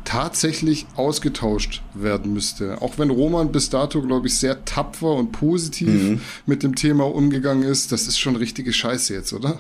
[0.05, 2.83] tatsächlich ausgetauscht werden müsste.
[2.83, 6.21] Auch wenn Roman bis dato, glaube ich, sehr tapfer und positiv mhm.
[6.47, 9.59] mit dem Thema umgegangen ist, das ist schon richtige Scheiße jetzt, oder?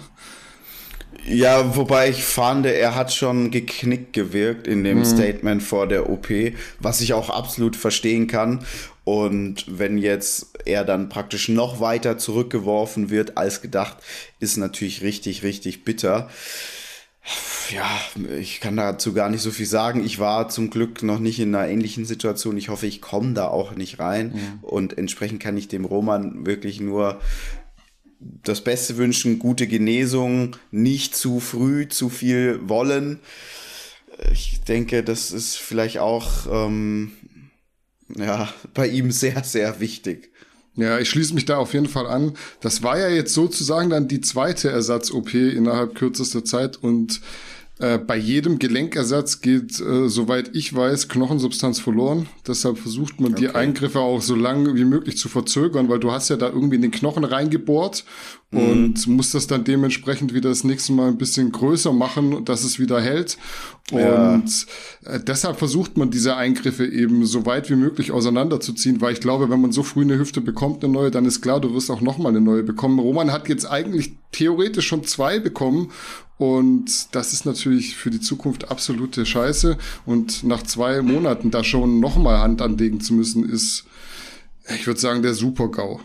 [1.24, 5.04] Ja, wobei ich fand, er hat schon geknickt gewirkt in dem mhm.
[5.04, 6.28] Statement vor der OP,
[6.80, 8.64] was ich auch absolut verstehen kann.
[9.04, 13.96] Und wenn jetzt er dann praktisch noch weiter zurückgeworfen wird als gedacht,
[14.38, 16.30] ist natürlich richtig, richtig bitter.
[17.70, 17.88] Ja,
[18.38, 20.04] ich kann dazu gar nicht so viel sagen.
[20.04, 22.56] Ich war zum Glück noch nicht in einer ähnlichen Situation.
[22.56, 24.32] Ich hoffe, ich komme da auch nicht rein.
[24.34, 24.68] Ja.
[24.68, 27.20] Und entsprechend kann ich dem Roman wirklich nur
[28.18, 33.20] das Beste wünschen, gute Genesung, nicht zu früh, zu viel wollen.
[34.32, 37.12] Ich denke, das ist vielleicht auch ähm,
[38.16, 40.30] ja, bei ihm sehr, sehr wichtig.
[40.74, 42.32] Ja, ich schließe mich da auf jeden Fall an.
[42.60, 47.20] Das war ja jetzt sozusagen dann die zweite Ersatz-OP innerhalb kürzester Zeit und
[47.78, 52.28] äh, bei jedem Gelenkersatz geht, äh, soweit ich weiß, Knochensubstanz verloren.
[52.46, 53.40] Deshalb versucht man okay.
[53.40, 56.76] die Eingriffe auch so lange wie möglich zu verzögern, weil du hast ja da irgendwie
[56.76, 58.04] in den Knochen reingebohrt
[58.50, 58.60] mhm.
[58.60, 62.78] und musst das dann dementsprechend wieder das nächste Mal ein bisschen größer machen, dass es
[62.78, 63.38] wieder hält.
[63.90, 64.34] Ja.
[64.34, 64.66] Und
[65.06, 69.48] äh, deshalb versucht man diese Eingriffe eben so weit wie möglich auseinanderzuziehen, weil ich glaube,
[69.48, 72.02] wenn man so früh eine Hüfte bekommt, eine neue, dann ist klar, du wirst auch
[72.02, 72.98] nochmal eine neue bekommen.
[72.98, 75.90] Roman hat jetzt eigentlich theoretisch schon zwei bekommen
[76.42, 79.78] und das ist natürlich für die Zukunft absolute Scheiße.
[80.04, 83.84] Und nach zwei Monaten da schon nochmal Hand anlegen zu müssen, ist,
[84.74, 86.00] ich würde sagen, der Super-GAU.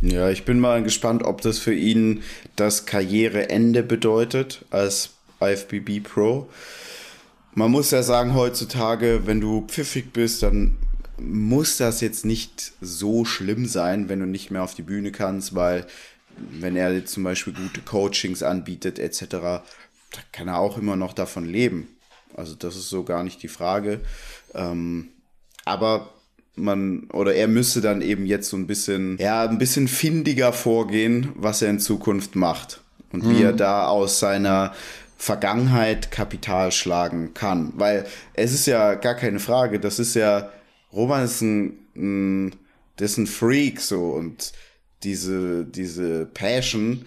[0.00, 2.22] Ja, ich bin mal gespannt, ob das für ihn
[2.56, 5.10] das Karriereende bedeutet als
[5.42, 6.48] IFBB Pro.
[7.54, 10.78] Man muss ja sagen, heutzutage, wenn du pfiffig bist, dann
[11.18, 15.54] muss das jetzt nicht so schlimm sein, wenn du nicht mehr auf die Bühne kannst,
[15.54, 15.86] weil
[16.36, 19.62] wenn er jetzt zum Beispiel gute Coachings anbietet etc., da
[20.30, 21.88] kann er auch immer noch davon leben.
[22.36, 24.00] Also das ist so gar nicht die Frage.
[24.54, 25.08] Ähm,
[25.64, 26.12] aber
[26.54, 31.32] man oder er müsste dann eben jetzt so ein bisschen, ja, ein bisschen findiger vorgehen,
[31.34, 33.30] was er in Zukunft macht und mhm.
[33.30, 34.74] wie er da aus seiner
[35.16, 37.72] Vergangenheit Kapital schlagen kann.
[37.76, 40.50] Weil es ist ja gar keine Frage, das ist ja,
[40.92, 42.56] Roman ist ein, ein
[42.96, 44.52] das ist ein Freak so und
[45.04, 47.04] diese, diese Passion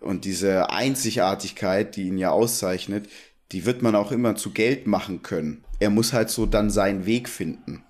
[0.00, 3.08] und diese Einzigartigkeit, die ihn ja auszeichnet,
[3.52, 5.64] die wird man auch immer zu Geld machen können.
[5.78, 7.84] Er muss halt so dann seinen Weg finden.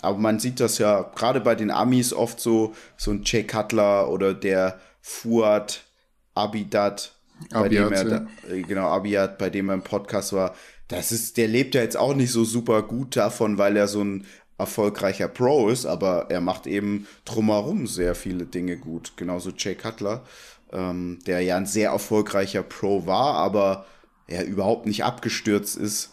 [0.00, 4.10] Aber man sieht das ja gerade bei den Amis oft so, so ein Jay Cutler
[4.10, 5.84] oder der Fuad
[6.34, 7.14] Abidat,
[7.50, 8.26] bei dem er, ja.
[8.48, 10.54] äh, genau, Abiat, bei dem er im Podcast war.
[10.86, 14.02] Das ist, der lebt ja jetzt auch nicht so super gut davon, weil er so
[14.02, 14.24] ein
[14.58, 19.12] erfolgreicher Pro ist, aber er macht eben drumherum sehr viele Dinge gut.
[19.16, 20.24] Genauso Jay Cutler,
[20.72, 23.86] ähm, der ja ein sehr erfolgreicher Pro war, aber
[24.26, 26.10] er überhaupt nicht abgestürzt ist,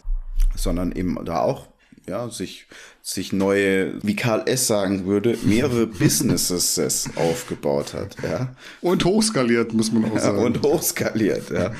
[0.54, 1.66] sondern eben da auch
[2.08, 2.66] ja, sich,
[3.02, 4.68] sich neue, wie Karl S.
[4.68, 8.16] sagen würde, mehrere Businesses aufgebaut hat.
[8.22, 8.54] Ja.
[8.80, 10.38] Und hochskaliert, muss man auch sagen.
[10.38, 11.72] Ja, und hochskaliert, ja.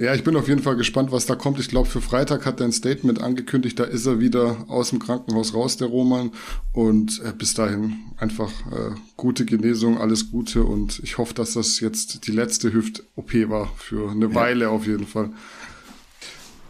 [0.00, 1.58] Ja, ich bin auf jeden Fall gespannt, was da kommt.
[1.58, 3.80] Ich glaube, für Freitag hat er ein Statement angekündigt.
[3.80, 6.30] Da ist er wieder aus dem Krankenhaus raus, der Roman.
[6.72, 10.62] Und äh, bis dahin einfach äh, gute Genesung, alles Gute.
[10.62, 13.72] Und ich hoffe, dass das jetzt die letzte Hüft-OP war.
[13.76, 14.34] Für eine ja.
[14.36, 15.30] Weile auf jeden Fall.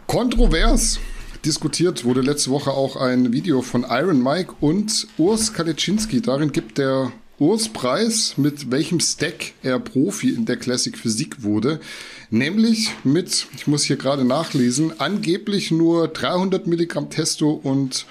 [0.06, 0.98] Kontrovers
[1.44, 6.22] diskutiert wurde letzte Woche auch ein Video von Iron Mike und Urs Kalitschinski.
[6.22, 11.78] Darin gibt der Urs Preis, mit welchem Stack er Profi in der Classic Physik wurde.
[12.30, 18.06] Nämlich mit, ich muss hier gerade nachlesen, angeblich nur 300 Milligramm Testo und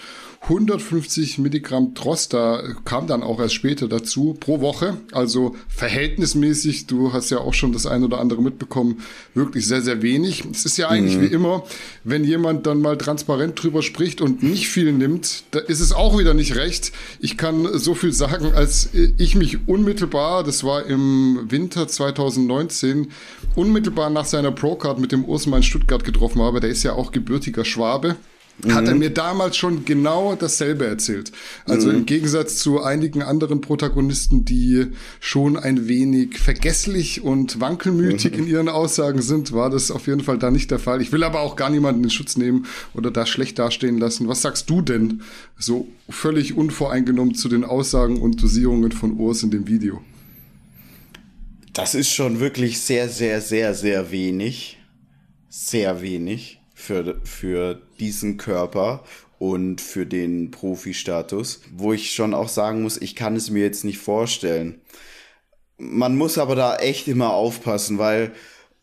[0.50, 4.96] 150 Milligramm Trosta kam dann auch erst später dazu pro Woche.
[5.12, 9.02] Also verhältnismäßig, du hast ja auch schon das eine oder andere mitbekommen,
[9.34, 10.46] wirklich sehr, sehr wenig.
[10.50, 11.22] Es ist ja eigentlich mhm.
[11.22, 11.64] wie immer,
[12.06, 16.18] wenn jemand dann mal transparent drüber spricht und nicht viel nimmt, da ist es auch
[16.18, 16.94] wieder nicht recht.
[17.20, 23.12] Ich kann so viel sagen, als ich mich unmittelbar, das war im Winter 2019,
[23.56, 26.62] unmittelbar nach seiner Pro-Card mit dem Ursmann Stuttgart getroffen habe.
[26.62, 28.16] Der ist ja auch gebürtiger Schwabe
[28.66, 29.00] hat er mhm.
[29.00, 31.32] mir damals schon genau dasselbe erzählt.
[31.66, 31.98] Also mhm.
[31.98, 34.88] im Gegensatz zu einigen anderen Protagonisten, die
[35.20, 38.40] schon ein wenig vergesslich und wankelmütig mhm.
[38.40, 41.02] in ihren Aussagen sind, war das auf jeden Fall da nicht der Fall.
[41.02, 42.66] Ich will aber auch gar niemanden in Schutz nehmen
[42.96, 44.28] oder da schlecht dastehen lassen.
[44.28, 45.22] Was sagst du denn
[45.60, 50.02] so völlig unvoreingenommen zu den Aussagen und Dosierungen von Urs in dem Video?
[51.74, 54.80] Das ist schon wirklich sehr, sehr, sehr, sehr wenig.
[55.48, 56.57] Sehr wenig
[56.88, 59.04] für, für diesen Körper
[59.40, 63.84] und für den Profi-Status, wo ich schon auch sagen muss, ich kann es mir jetzt
[63.84, 64.82] nicht vorstellen.
[65.78, 68.32] Man muss aber da echt immer aufpassen, weil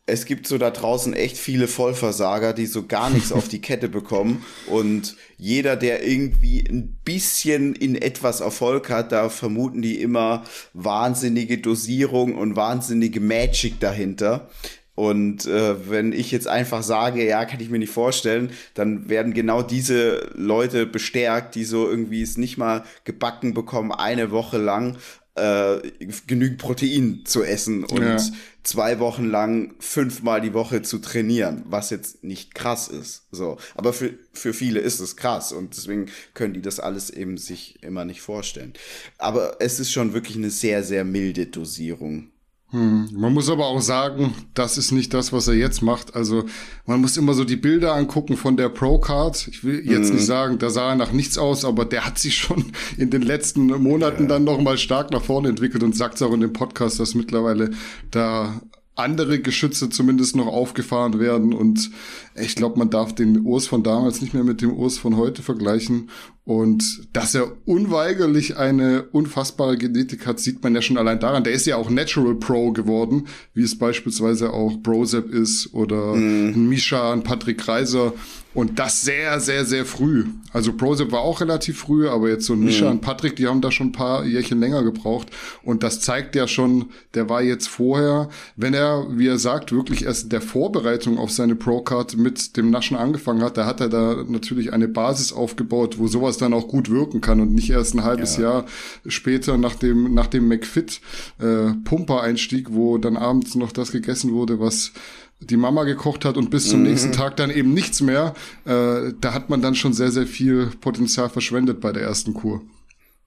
[0.07, 3.89] es gibt so da draußen echt viele Vollversager, die so gar nichts auf die Kette
[3.89, 4.45] bekommen.
[4.67, 11.57] Und jeder, der irgendwie ein bisschen in etwas Erfolg hat, da vermuten die immer wahnsinnige
[11.57, 14.51] Dosierung und wahnsinnige Magic dahinter.
[14.95, 19.35] Und äh, wenn ich jetzt einfach sage, ja, kann ich mir nicht vorstellen, dann werden
[19.35, 24.97] genau diese Leute bestärkt, die so irgendwie es nicht mal gebacken bekommen, eine Woche lang
[25.35, 25.81] äh,
[26.27, 28.19] genügend Protein zu essen und ja.
[28.63, 33.27] zwei Wochen lang fünfmal die Woche zu trainieren, was jetzt nicht krass ist.
[33.33, 37.37] So, aber für für viele ist es krass und deswegen können die das alles eben
[37.37, 38.75] sich immer nicht vorstellen.
[39.19, 42.31] Aber es ist schon wirklich eine sehr sehr milde Dosierung.
[42.75, 46.17] Man muss aber auch sagen, das ist nicht das, was er jetzt macht.
[46.17, 46.45] Also
[46.87, 49.47] man muss immer so die Bilder angucken von der Pro-Card.
[49.49, 50.17] Ich will jetzt hm.
[50.17, 53.23] nicht sagen, da sah er nach nichts aus, aber der hat sich schon in den
[53.23, 54.29] letzten Monaten ja.
[54.29, 57.15] dann noch mal stark nach vorne entwickelt und sagt es auch in dem Podcast, dass
[57.15, 57.71] mittlerweile
[58.11, 58.61] da
[58.97, 61.53] andere Geschütze zumindest noch aufgefahren werden.
[61.53, 61.91] Und
[62.37, 65.43] ich glaube, man darf den Urs von damals nicht mehr mit dem Urs von heute
[65.43, 66.11] vergleichen.
[66.45, 71.43] Und dass er unweigerlich eine unfassbare Genetik hat, sieht man ja schon allein daran.
[71.43, 76.49] Der ist ja auch Natural Pro geworden, wie es beispielsweise auch Brozep ist oder mm.
[76.55, 78.13] ein Misha, ein Patrick Kreiser.
[78.55, 80.27] Und das sehr, sehr, sehr früh.
[80.53, 82.93] Also Prozep war auch relativ früh, aber jetzt so ein Mischa mhm.
[82.93, 85.29] und Patrick, die haben da schon ein paar Jährchen länger gebraucht.
[85.65, 90.05] Und das zeigt ja schon, der war jetzt vorher, wenn er, wie er sagt, wirklich
[90.05, 94.25] erst der Vorbereitung auf seine Pro-Card mit dem Naschen angefangen hat, da hat er da
[94.29, 98.05] natürlich eine Basis aufgebaut, wo sowas dann auch gut wirken kann und nicht erst ein
[98.05, 98.43] halbes ja.
[98.43, 98.67] Jahr
[99.07, 101.01] später nach dem, nach dem McFit
[101.41, 104.93] äh, Pumper-Einstieg, wo dann abends noch das gegessen wurde, was
[105.41, 106.87] die Mama gekocht hat und bis zum mhm.
[106.87, 110.71] nächsten Tag dann eben nichts mehr, äh, da hat man dann schon sehr, sehr viel
[110.81, 112.63] Potenzial verschwendet bei der ersten Kur.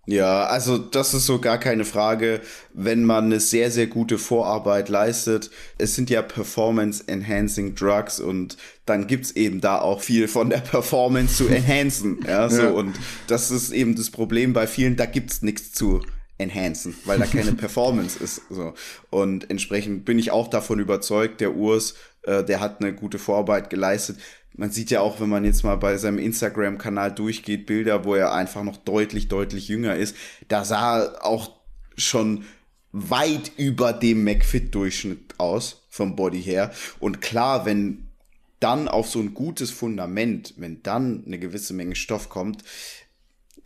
[0.09, 2.39] Ja, also das ist so gar keine Frage,
[2.73, 5.51] wenn man eine sehr, sehr gute Vorarbeit leistet.
[5.77, 11.35] Es sind ja Performance-Enhancing Drugs und dann gibt's eben da auch viel von der Performance
[11.35, 12.19] zu enhancen.
[12.25, 12.69] ja, so ja.
[12.69, 16.01] und das ist eben das Problem bei vielen, da gibt's nichts zu
[16.37, 18.41] enhancen, weil da keine Performance ist.
[18.49, 18.73] So.
[19.09, 23.69] Und entsprechend bin ich auch davon überzeugt, der Urs, äh, der hat eine gute Vorarbeit
[23.69, 24.17] geleistet.
[24.55, 28.33] Man sieht ja auch, wenn man jetzt mal bei seinem Instagram-Kanal durchgeht, Bilder, wo er
[28.33, 30.15] einfach noch deutlich, deutlich jünger ist.
[30.47, 31.51] Da sah er auch
[31.95, 32.45] schon
[32.91, 36.71] weit über dem McFit-Durchschnitt aus, vom Body her.
[36.99, 38.07] Und klar, wenn
[38.59, 42.63] dann auf so ein gutes Fundament, wenn dann eine gewisse Menge Stoff kommt,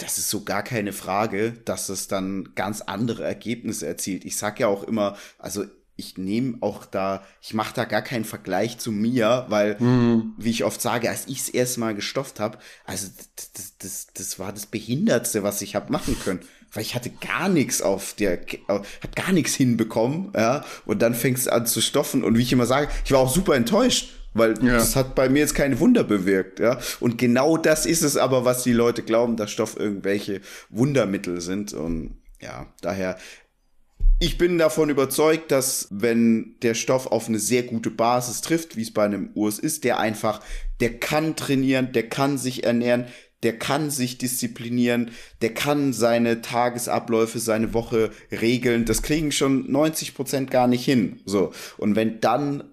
[0.01, 4.25] das ist so gar keine Frage, dass es dann ganz andere Ergebnisse erzielt.
[4.25, 8.25] Ich sag ja auch immer, also ich nehme auch da, ich mache da gar keinen
[8.25, 10.33] Vergleich zu mir, weil, mhm.
[10.37, 14.51] wie ich oft sage, als ich es erstmal gestofft habe, also das, das, das war
[14.51, 16.39] das Behindertste, was ich habe machen können.
[16.73, 20.63] Weil ich hatte gar nichts auf der, hab gar nichts hinbekommen, ja.
[20.85, 22.23] Und dann fängst du an zu stoffen.
[22.23, 24.73] Und wie ich immer sage, ich war auch super enttäuscht weil ja.
[24.73, 26.79] das hat bei mir jetzt keine Wunder bewirkt, ja.
[26.99, 31.73] Und genau das ist es aber, was die Leute glauben, dass Stoff irgendwelche Wundermittel sind.
[31.73, 33.17] Und ja, daher,
[34.19, 38.83] ich bin davon überzeugt, dass wenn der Stoff auf eine sehr gute Basis trifft, wie
[38.83, 40.41] es bei einem Urs ist, der einfach,
[40.79, 43.05] der kann trainieren, der kann sich ernähren,
[43.43, 48.85] der kann sich disziplinieren, der kann seine Tagesabläufe, seine Woche regeln.
[48.85, 51.19] Das kriegen schon 90 Prozent gar nicht hin.
[51.25, 51.51] So.
[51.77, 52.63] Und wenn dann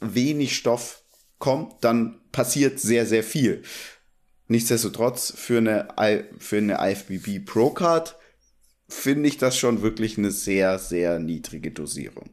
[0.00, 1.03] wenig Stoff
[1.44, 3.62] kommt, dann passiert sehr, sehr viel.
[4.48, 5.88] Nichtsdestotrotz, für eine,
[6.38, 8.16] für eine IFBB Pro Card
[8.88, 12.30] finde ich das schon wirklich eine sehr, sehr niedrige Dosierung.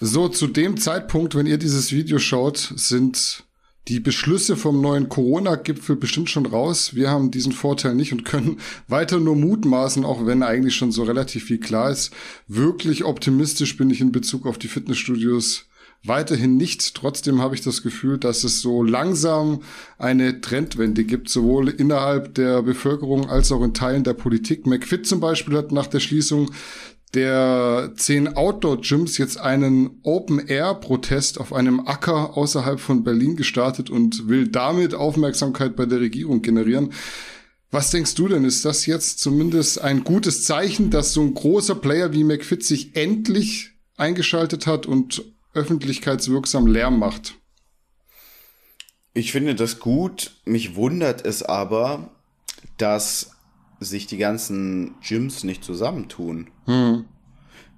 [0.00, 3.44] So, zu dem Zeitpunkt, wenn ihr dieses Video schaut, sind
[3.86, 6.96] die Beschlüsse vom neuen Corona-Gipfel bestimmt schon raus.
[6.96, 11.04] Wir haben diesen Vorteil nicht und können weiter nur mutmaßen, auch wenn eigentlich schon so
[11.04, 12.10] relativ viel klar ist.
[12.48, 15.66] Wirklich optimistisch bin ich in Bezug auf die Fitnessstudios
[16.04, 16.94] weiterhin nicht.
[16.94, 19.62] Trotzdem habe ich das Gefühl, dass es so langsam
[19.98, 24.66] eine Trendwende gibt, sowohl innerhalb der Bevölkerung als auch in Teilen der Politik.
[24.66, 26.50] McFit zum Beispiel hat nach der Schließung
[27.14, 34.48] der zehn Outdoor-Gyms jetzt einen Open-Air-Protest auf einem Acker außerhalb von Berlin gestartet und will
[34.48, 36.92] damit Aufmerksamkeit bei der Regierung generieren.
[37.70, 38.44] Was denkst du denn?
[38.44, 42.94] Ist das jetzt zumindest ein gutes Zeichen, dass so ein großer Player wie McFit sich
[42.96, 47.34] endlich eingeschaltet hat und öffentlichkeitswirksam Lärm macht.
[49.14, 50.32] Ich finde das gut.
[50.44, 52.10] Mich wundert es aber,
[52.76, 53.30] dass
[53.80, 56.50] sich die ganzen Gyms nicht zusammentun.
[56.66, 57.04] Hm.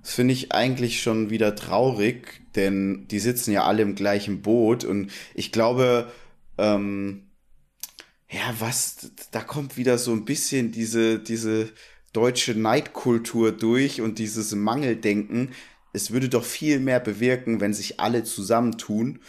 [0.03, 4.85] Das finde ich eigentlich schon wieder traurig, denn die sitzen ja alle im gleichen Boot
[4.85, 6.11] und ich glaube,
[6.59, 7.27] ähm,
[8.31, 11.71] ja, was, da kommt wieder so ein bisschen diese, diese
[12.13, 15.51] deutsche Neidkultur durch und dieses Mangeldenken,
[15.97, 19.21] es würde doch viel mehr bewirken, wenn sich alle zusammentun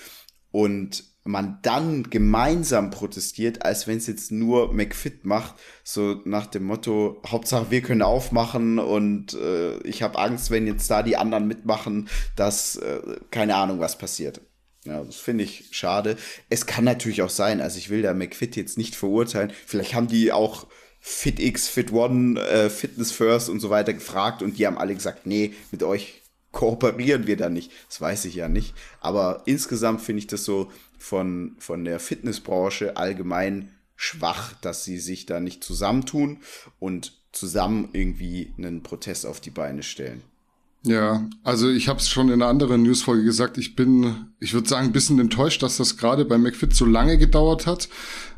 [0.52, 6.64] und man dann gemeinsam protestiert, als wenn es jetzt nur McFit macht, so nach dem
[6.64, 11.48] Motto, Hauptsache wir können aufmachen und äh, ich habe Angst, wenn jetzt da die anderen
[11.48, 13.00] mitmachen, dass äh,
[13.32, 14.42] keine Ahnung, was passiert.
[14.86, 16.16] Ja, das finde ich schade.
[16.50, 20.08] Es kann natürlich auch sein, also ich will da McFit jetzt nicht verurteilen, vielleicht haben
[20.08, 20.68] die auch
[21.00, 25.26] FitX, Fit One, äh, Fitness First und so weiter gefragt und die haben alle gesagt,
[25.26, 26.22] nee, mit euch
[26.58, 27.72] kooperieren wir da nicht?
[27.88, 28.74] Das weiß ich ja nicht.
[29.00, 35.28] Aber insgesamt finde ich das so von, von der Fitnessbranche allgemein schwach, dass sie sich
[35.28, 36.40] da nicht zusammentun
[36.80, 40.24] und zusammen irgendwie einen Protest auf die Beine stellen.
[40.88, 44.70] Ja, also ich habe es schon in einer anderen Newsfolge gesagt, ich bin, ich würde
[44.70, 47.90] sagen, ein bisschen enttäuscht, dass das gerade bei McFit so lange gedauert hat,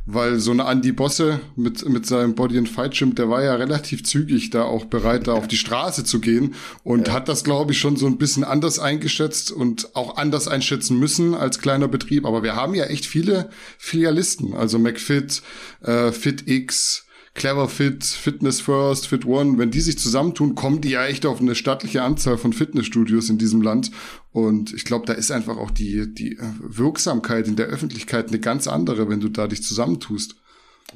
[0.08, 3.54] weil so eine Andy Bosse mit, mit seinem Body and Fight Gym, der war ja
[3.54, 7.14] relativ zügig da auch bereit, da auf die Straße zu gehen und ja.
[7.14, 11.36] hat das, glaube ich, schon so ein bisschen anders eingeschätzt und auch anders einschätzen müssen
[11.36, 12.26] als kleiner Betrieb.
[12.26, 15.44] Aber wir haben ja echt viele Filialisten, also McFit,
[15.84, 17.06] äh, FitX,
[17.40, 21.40] Clever Fit, Fitness First, Fit One, wenn die sich zusammentun, kommen die ja echt auf
[21.40, 23.92] eine stattliche Anzahl von Fitnessstudios in diesem Land.
[24.32, 28.40] Und ich glaube, da ist einfach auch die, die äh, Wirksamkeit in der Öffentlichkeit eine
[28.40, 30.36] ganz andere, wenn du da dich zusammentust.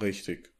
[0.02, 0.53] Richtig.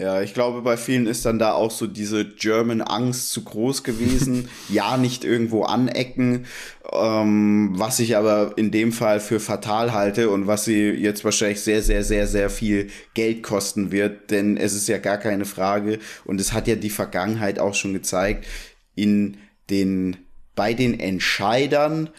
[0.00, 3.82] Ja, ich glaube, bei vielen ist dann da auch so diese German Angst zu groß
[3.82, 4.48] gewesen.
[4.68, 6.46] ja, nicht irgendwo anecken,
[6.92, 11.62] ähm, was ich aber in dem Fall für fatal halte und was sie jetzt wahrscheinlich
[11.62, 15.98] sehr, sehr, sehr, sehr viel Geld kosten wird, denn es ist ja gar keine Frage
[16.24, 18.46] und es hat ja die Vergangenheit auch schon gezeigt,
[18.94, 19.36] in
[19.68, 20.16] den,
[20.54, 22.10] bei den Entscheidern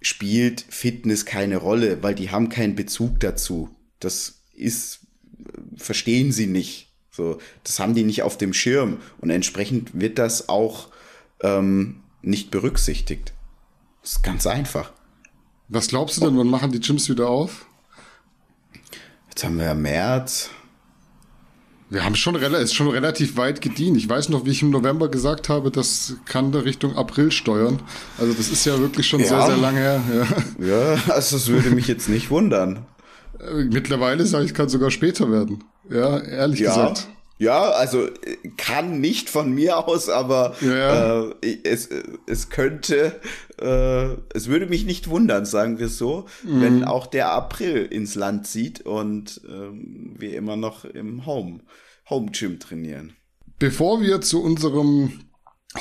[0.00, 3.68] spielt Fitness keine Rolle, weil die haben keinen Bezug dazu.
[3.98, 5.00] Das ist,
[5.76, 6.85] verstehen sie nicht
[7.16, 10.88] so, das haben die nicht auf dem Schirm und entsprechend wird das auch
[11.40, 13.32] ähm, nicht berücksichtigt.
[14.02, 14.92] Das ist ganz einfach.
[15.68, 17.66] Was glaubst du denn, wann machen die Gyms wieder auf?
[19.30, 20.50] Jetzt haben wir ja März.
[21.88, 23.96] Wir haben schon, ist schon relativ weit gedient.
[23.96, 27.80] Ich weiß noch, wie ich im November gesagt habe, das kann da Richtung April steuern.
[28.18, 29.28] Also das ist ja wirklich schon ja.
[29.28, 30.02] sehr, sehr lange her.
[30.58, 30.66] Ja.
[30.66, 32.84] ja, also das würde mich jetzt nicht wundern.
[33.40, 35.64] Äh, mittlerweile sage ich, kann sogar später werden.
[35.90, 36.70] Ja, ehrlich ja.
[36.70, 37.08] gesagt.
[37.38, 38.08] Ja, also
[38.56, 41.26] kann nicht von mir aus, aber ja.
[41.42, 41.90] äh, es,
[42.26, 43.20] es könnte,
[43.60, 46.60] äh, es würde mich nicht wundern, sagen wir so, mhm.
[46.62, 51.60] wenn auch der April ins Land zieht und ähm, wir immer noch im Home,
[52.08, 53.12] Home Gym trainieren.
[53.58, 55.20] Bevor wir zu unserem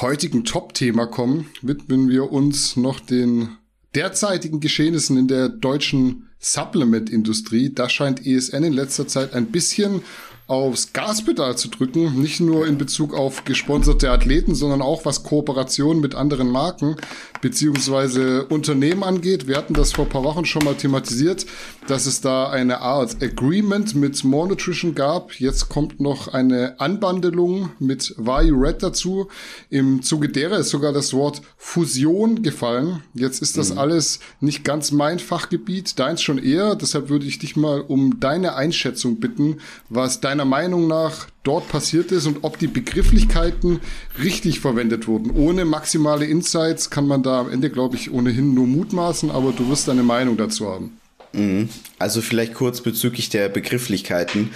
[0.01, 3.49] heutigen Top-Thema kommen, widmen wir uns noch den
[3.95, 7.73] derzeitigen Geschehnissen in der deutschen Supplement-Industrie.
[7.73, 10.03] Da scheint ESN in letzter Zeit ein bisschen
[10.47, 16.01] aufs Gaspedal zu drücken, nicht nur in Bezug auf gesponserte Athleten, sondern auch was Kooperationen
[16.01, 16.97] mit anderen Marken
[17.41, 19.47] beziehungsweise Unternehmen angeht.
[19.47, 21.47] Wir hatten das vor paar Wochen schon mal thematisiert,
[21.87, 25.33] dass es da eine Art Agreement mit More Nutrition gab.
[25.33, 29.27] Jetzt kommt noch eine Anbandelung mit Value Red dazu.
[29.71, 33.01] Im Zuge derer ist sogar das Wort Fusion gefallen.
[33.15, 33.79] Jetzt ist das mhm.
[33.79, 36.75] alles nicht ganz mein Fachgebiet, deins schon eher.
[36.75, 39.57] Deshalb würde ich dich mal um deine Einschätzung bitten,
[39.89, 43.79] was dein deiner Meinung nach dort passiert ist und ob die Begrifflichkeiten
[44.21, 45.31] richtig verwendet wurden.
[45.31, 49.69] Ohne maximale Insights kann man da am Ende, glaube ich, ohnehin nur mutmaßen, aber du
[49.69, 50.97] wirst deine Meinung dazu haben.
[51.33, 51.69] Mhm.
[51.99, 54.51] Also vielleicht kurz bezüglich der Begrifflichkeiten.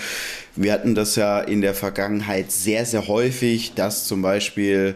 [0.55, 4.95] Wir hatten das ja in der Vergangenheit sehr, sehr häufig, dass zum Beispiel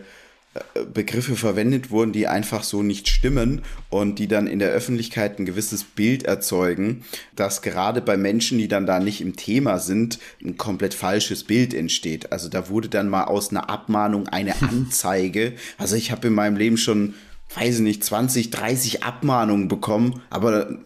[0.94, 5.46] Begriffe verwendet wurden, die einfach so nicht stimmen und die dann in der Öffentlichkeit ein
[5.46, 7.04] gewisses Bild erzeugen,
[7.36, 11.74] dass gerade bei Menschen, die dann da nicht im Thema sind, ein komplett falsches Bild
[11.74, 12.32] entsteht.
[12.32, 15.54] Also da wurde dann mal aus einer Abmahnung eine Anzeige.
[15.80, 17.16] Also ich habe in meinem Leben schon
[17.56, 20.80] weiß ich nicht, 20, 30 Abmahnungen bekommen, aber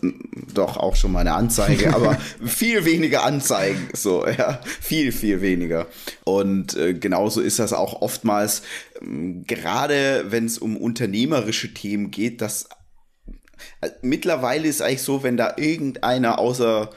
[0.53, 5.88] doch auch schon mal eine Anzeige, aber viel weniger Anzeigen, so, ja, viel, viel weniger.
[6.23, 8.63] Und äh, genauso ist das auch oftmals,
[9.01, 9.06] äh,
[9.45, 12.69] gerade wenn es um unternehmerische Themen geht, dass
[13.82, 16.89] äh, mittlerweile ist eigentlich so, wenn da irgendeiner außer,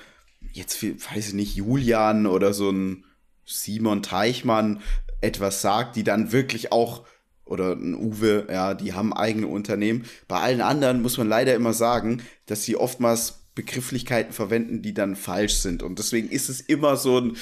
[0.52, 3.04] jetzt weiß ich nicht, Julian oder so ein
[3.44, 4.80] Simon Teichmann
[5.20, 7.04] etwas sagt, die dann wirklich auch
[7.50, 10.04] oder ein Uwe, ja, die haben eigene Unternehmen.
[10.28, 15.16] Bei allen anderen muss man leider immer sagen, dass sie oftmals Begrifflichkeiten verwenden, die dann
[15.16, 15.82] falsch sind.
[15.82, 17.36] Und deswegen ist es immer so ein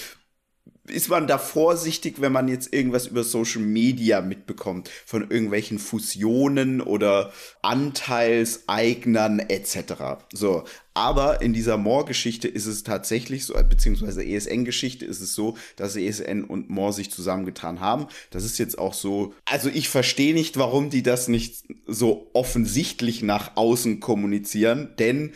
[0.91, 6.81] ist man da vorsichtig, wenn man jetzt irgendwas über Social Media mitbekommt, von irgendwelchen Fusionen
[6.81, 9.95] oder Anteilseignern etc.
[10.33, 15.95] So, aber in dieser More-Geschichte ist es tatsächlich so, beziehungsweise ESN-Geschichte ist es so, dass
[15.95, 18.09] ESN und More sich zusammengetan haben.
[18.31, 23.23] Das ist jetzt auch so, also ich verstehe nicht, warum die das nicht so offensichtlich
[23.23, 25.35] nach außen kommunizieren, denn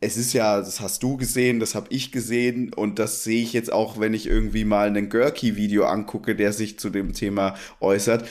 [0.00, 3.52] es ist ja, das hast du gesehen, das habe ich gesehen und das sehe ich
[3.52, 8.26] jetzt auch, wenn ich irgendwie mal einen Gurky-Video angucke, der sich zu dem Thema äußert.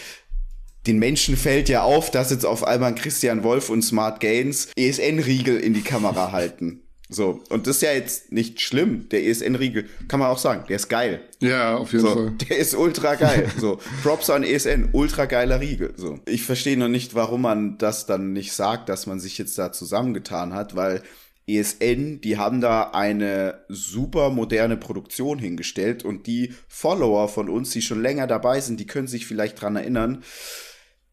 [0.87, 5.59] Den Menschen fällt ja auf, dass jetzt auf einmal Christian Wolf und Smart Gains ESN-Riegel
[5.59, 6.81] in die Kamera halten.
[7.07, 9.09] So, und das ist ja jetzt nicht schlimm.
[9.09, 11.21] Der ESN-Riegel, kann man auch sagen, der ist geil.
[11.39, 12.31] Ja, auf jeden so, Fall.
[12.49, 13.51] Der ist ultra geil.
[13.59, 15.93] So, Props an ESN, ultra geiler Riegel.
[15.97, 19.57] So, ich verstehe noch nicht, warum man das dann nicht sagt, dass man sich jetzt
[19.59, 21.03] da zusammengetan hat, weil
[21.47, 27.81] ESN, die haben da eine super moderne Produktion hingestellt und die Follower von uns, die
[27.81, 30.23] schon länger dabei sind, die können sich vielleicht dran erinnern.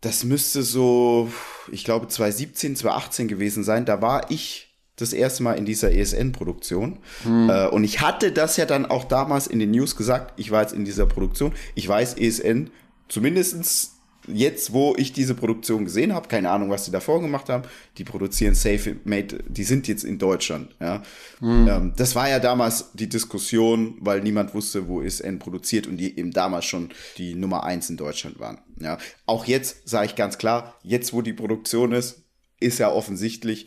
[0.00, 1.30] das müsste so,
[1.70, 3.84] ich glaube 2017, 2018 gewesen sein.
[3.84, 6.98] Da war ich das erste Mal in dieser ESN-Produktion.
[7.22, 7.48] Hm.
[7.48, 10.62] Äh, und ich hatte das ja dann auch damals in den News gesagt, ich war
[10.62, 11.52] jetzt in dieser Produktion.
[11.74, 12.70] Ich weiß, ESN,
[13.08, 13.91] zumindestens
[14.26, 17.64] jetzt, wo ich diese Produktion gesehen habe, keine Ahnung, was die davor gemacht haben,
[17.98, 20.74] die produzieren Safe Made, die sind jetzt in Deutschland.
[20.80, 21.02] Ja.
[21.40, 21.68] Mhm.
[21.68, 26.18] Ähm, das war ja damals die Diskussion, weil niemand wusste, wo ESN produziert und die
[26.18, 28.60] eben damals schon die Nummer eins in Deutschland waren.
[28.78, 28.98] Ja.
[29.26, 32.24] Auch jetzt sage ich ganz klar, jetzt, wo die Produktion ist,
[32.60, 33.66] ist ja offensichtlich,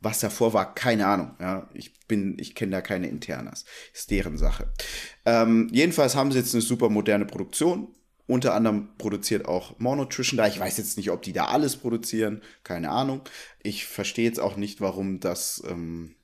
[0.00, 1.32] was davor war, keine Ahnung.
[1.40, 3.64] Ja, ich bin, ich kenne da keine Internas.
[3.92, 4.72] Ist deren Sache.
[5.24, 7.94] Ähm, jedenfalls haben sie jetzt eine super moderne Produktion.
[8.28, 10.46] Unter anderem produziert auch Monotrition da.
[10.46, 12.42] Ich weiß jetzt nicht, ob die da alles produzieren.
[12.62, 13.22] Keine Ahnung.
[13.62, 16.14] Ich verstehe jetzt auch nicht, warum das ähm,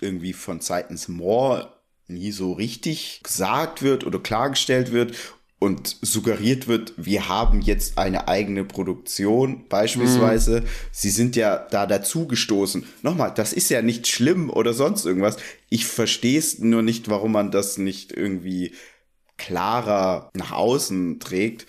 [0.00, 1.72] irgendwie von seitens More
[2.08, 5.14] nie so richtig gesagt wird oder klargestellt wird
[5.60, 10.62] und suggeriert wird, wir haben jetzt eine eigene Produktion, beispielsweise.
[10.62, 10.66] Mhm.
[10.90, 12.84] Sie sind ja da dazugestoßen.
[13.02, 15.36] Nochmal, das ist ja nicht schlimm oder sonst irgendwas.
[15.68, 18.72] Ich verstehe es nur nicht, warum man das nicht irgendwie
[19.40, 21.66] klarer nach außen trägt.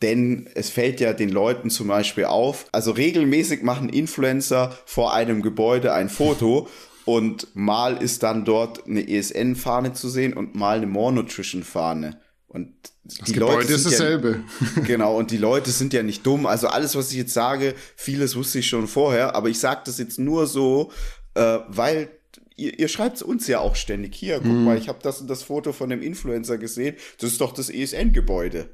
[0.00, 5.42] Denn es fällt ja den Leuten zum Beispiel auf, also regelmäßig machen Influencer vor einem
[5.42, 6.68] Gebäude ein Foto
[7.04, 12.20] und mal ist dann dort eine ESN-Fahne zu sehen und mal eine More Nutrition-Fahne.
[12.48, 14.44] Und das die Gebäude Leute ist dasselbe.
[14.76, 16.46] Ja, genau, und die Leute sind ja nicht dumm.
[16.46, 19.98] Also alles, was ich jetzt sage, vieles wusste ich schon vorher, aber ich sage das
[19.98, 20.90] jetzt nur so,
[21.34, 22.10] äh, weil
[22.56, 24.14] ihr, ihr schreibt es uns ja auch ständig.
[24.14, 24.64] Hier, guck hm.
[24.64, 26.96] mal, ich habe das und das Foto von dem Influencer gesehen.
[27.18, 28.70] Das ist doch das ESN-Gebäude.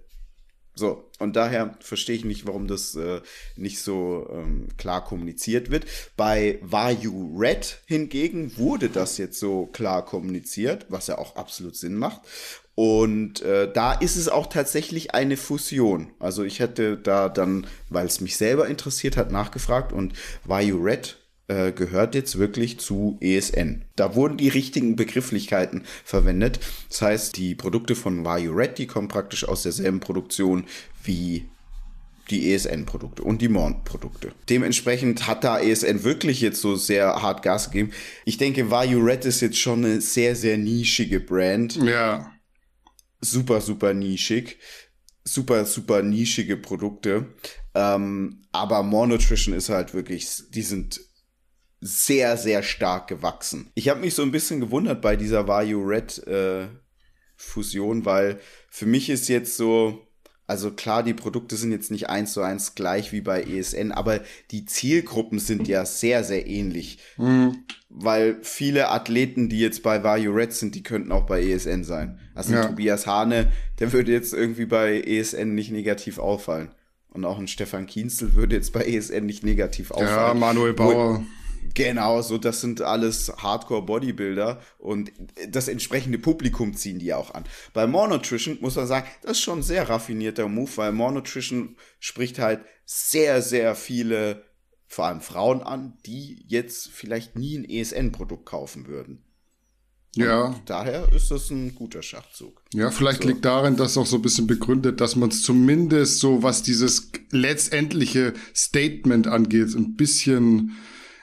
[0.79, 3.21] So, und daher verstehe ich nicht, warum das äh,
[3.57, 5.87] nicht so ähm, klar kommuniziert wird.
[6.17, 11.97] Bei Vayu Red hingegen wurde das jetzt so klar kommuniziert, was ja auch absolut Sinn
[11.97, 12.21] macht.
[12.77, 16.13] Und äh, da ist es auch tatsächlich eine Fusion.
[16.21, 20.13] Also ich hätte da dann, weil es mich selber interessiert hat, nachgefragt und
[20.45, 21.17] Vayu Red
[21.49, 23.85] äh, gehört jetzt wirklich zu ESN.
[23.97, 26.61] Da wurden die richtigen Begrifflichkeiten verwendet.
[26.89, 30.65] Das heißt, die Produkte von Vayu Red, die kommen praktisch aus derselben Produktion
[31.03, 31.49] wie
[32.31, 34.33] die ESN-Produkte und die Mont-Produkte.
[34.51, 37.93] Dementsprechend hat da ESN wirklich jetzt so sehr hart Gas gegeben.
[38.27, 41.77] Ich denke, Vayu Red ist jetzt schon eine sehr, sehr nischige Brand.
[41.77, 42.31] Ja
[43.21, 44.59] super, super nischig.
[45.25, 47.35] Super, super nischige Produkte.
[47.75, 51.01] Ähm, aber More Nutrition ist halt wirklich, die sind
[51.81, 53.71] sehr, sehr stark gewachsen.
[53.75, 56.67] Ich habe mich so ein bisschen gewundert bei dieser Vario Red äh,
[57.37, 60.07] Fusion, weil für mich ist jetzt so,
[60.49, 64.21] also klar, die Produkte sind jetzt nicht eins zu eins gleich wie bei ESN, aber
[64.51, 66.99] die Zielgruppen sind ja sehr, sehr ähnlich.
[67.17, 67.65] Mhm.
[67.89, 72.19] Weil viele Athleten, die jetzt bei Vario Red sind, die könnten auch bei ESN sein.
[72.35, 72.67] Also ja.
[72.67, 76.71] Tobias Hane, der würde jetzt irgendwie bei ESN nicht negativ auffallen.
[77.11, 80.11] Und auch ein Stefan Kienzel würde jetzt bei ESN nicht negativ auffallen.
[80.11, 81.25] Ja, Manuel Bauer.
[81.75, 85.13] Genau, so das sind alles Hardcore-Bodybuilder und
[85.49, 87.45] das entsprechende Publikum ziehen die auch an.
[87.73, 91.13] Bei More Nutrition muss man sagen, das ist schon ein sehr raffinierter Move, weil More
[91.13, 94.45] Nutrition spricht halt sehr, sehr viele,
[94.87, 99.25] vor allem Frauen an, die jetzt vielleicht nie ein ESN-Produkt kaufen würden.
[100.17, 100.59] Ja.
[100.65, 102.63] Daher ist das ein guter Schachzug.
[102.75, 103.29] Ja, vielleicht so.
[103.29, 107.13] liegt darin, dass auch so ein bisschen begründet, dass man es zumindest so, was dieses
[107.31, 110.77] letztendliche Statement angeht, ein bisschen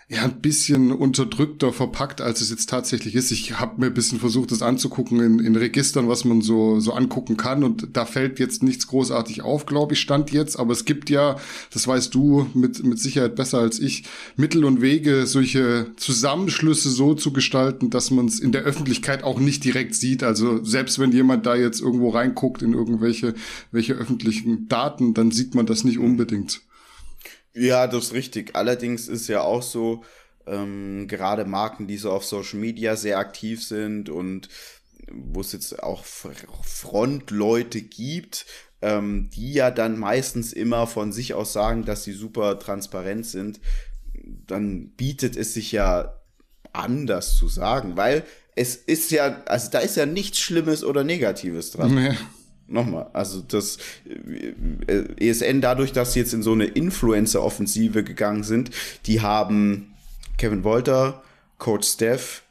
[0.07, 3.31] ja ein bisschen unterdrückter verpackt, als es jetzt tatsächlich ist.
[3.31, 6.93] Ich habe mir ein bisschen versucht, das anzugucken in, in Registern, was man so so
[6.93, 10.59] angucken kann und da fällt jetzt nichts großartig auf, glaube ich, stand jetzt.
[10.59, 11.37] Aber es gibt ja,
[11.73, 14.03] das weißt du mit mit Sicherheit besser als ich,
[14.35, 19.39] Mittel und Wege, solche Zusammenschlüsse so zu gestalten, dass man es in der Öffentlichkeit auch
[19.39, 20.21] nicht direkt sieht.
[20.21, 23.33] Also selbst wenn jemand da jetzt irgendwo reinguckt in irgendwelche
[23.71, 26.61] welche öffentlichen Daten, dann sieht man das nicht unbedingt.
[27.55, 28.55] Ja, das ist richtig.
[28.55, 30.03] Allerdings ist ja auch so,
[30.45, 34.49] ähm, gerade Marken, die so auf Social Media sehr aktiv sind und
[35.11, 38.45] wo es jetzt auch Frontleute gibt,
[38.81, 43.59] ähm, die ja dann meistens immer von sich aus sagen, dass sie super transparent sind,
[44.47, 46.19] dann bietet es sich ja
[46.73, 48.23] an, das zu sagen, weil
[48.55, 51.95] es ist ja, also da ist ja nichts Schlimmes oder Negatives dran.
[51.95, 52.15] Nee.
[52.67, 53.77] Nochmal, also das
[54.87, 58.71] äh, ESN dadurch, dass sie jetzt in so eine Influencer-Offensive gegangen sind,
[59.05, 59.93] die haben
[60.37, 61.21] Kevin Wolter,
[61.59, 62.41] Coach Steph,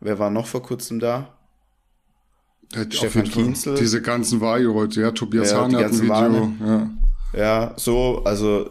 [0.00, 1.34] wer war noch vor kurzem da?
[2.74, 3.76] Äh, Stefan Kienzel.
[3.76, 6.52] Diese ganzen Vario heute, ja, Tobias ja, Hahn hat ein Video.
[6.64, 6.90] Ja.
[7.32, 8.70] ja, so, also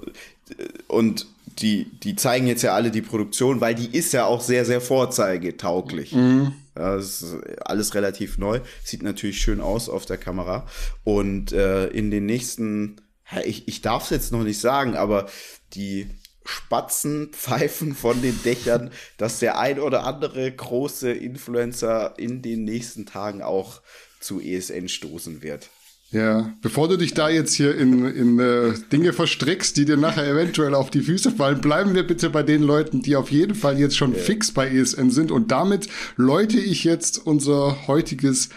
[0.88, 1.28] und
[1.60, 4.82] die, die zeigen jetzt ja alle die Produktion, weil die ist ja auch sehr, sehr
[4.82, 6.14] vorzeigetauglich.
[6.14, 6.54] Mhm.
[6.76, 8.60] Das ist alles relativ neu.
[8.84, 10.68] Sieht natürlich schön aus auf der Kamera.
[11.04, 12.98] Und äh, in den nächsten
[13.44, 15.28] ich, ich darf es jetzt noch nicht sagen, aber
[15.74, 16.08] die
[16.46, 23.06] Spatzen pfeifen von den Dächern, dass der ein oder andere große Influencer in den nächsten
[23.06, 23.82] Tagen auch
[24.20, 25.70] zu ESN stoßen wird.
[26.16, 30.26] Ja, bevor du dich da jetzt hier in, in äh, Dinge verstrickst, die dir nachher
[30.26, 33.78] eventuell auf die Füße fallen, bleiben wir bitte bei den Leuten, die auf jeden Fall
[33.78, 34.20] jetzt schon ja.
[34.20, 35.30] fix bei ESN sind.
[35.30, 38.48] Und damit läute ich jetzt unser heutiges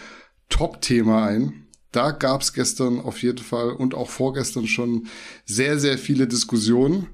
[0.50, 1.66] Top-Thema ein.
[1.90, 5.08] Da gab's gestern auf jeden Fall und auch vorgestern schon
[5.44, 7.08] sehr, sehr viele Diskussionen.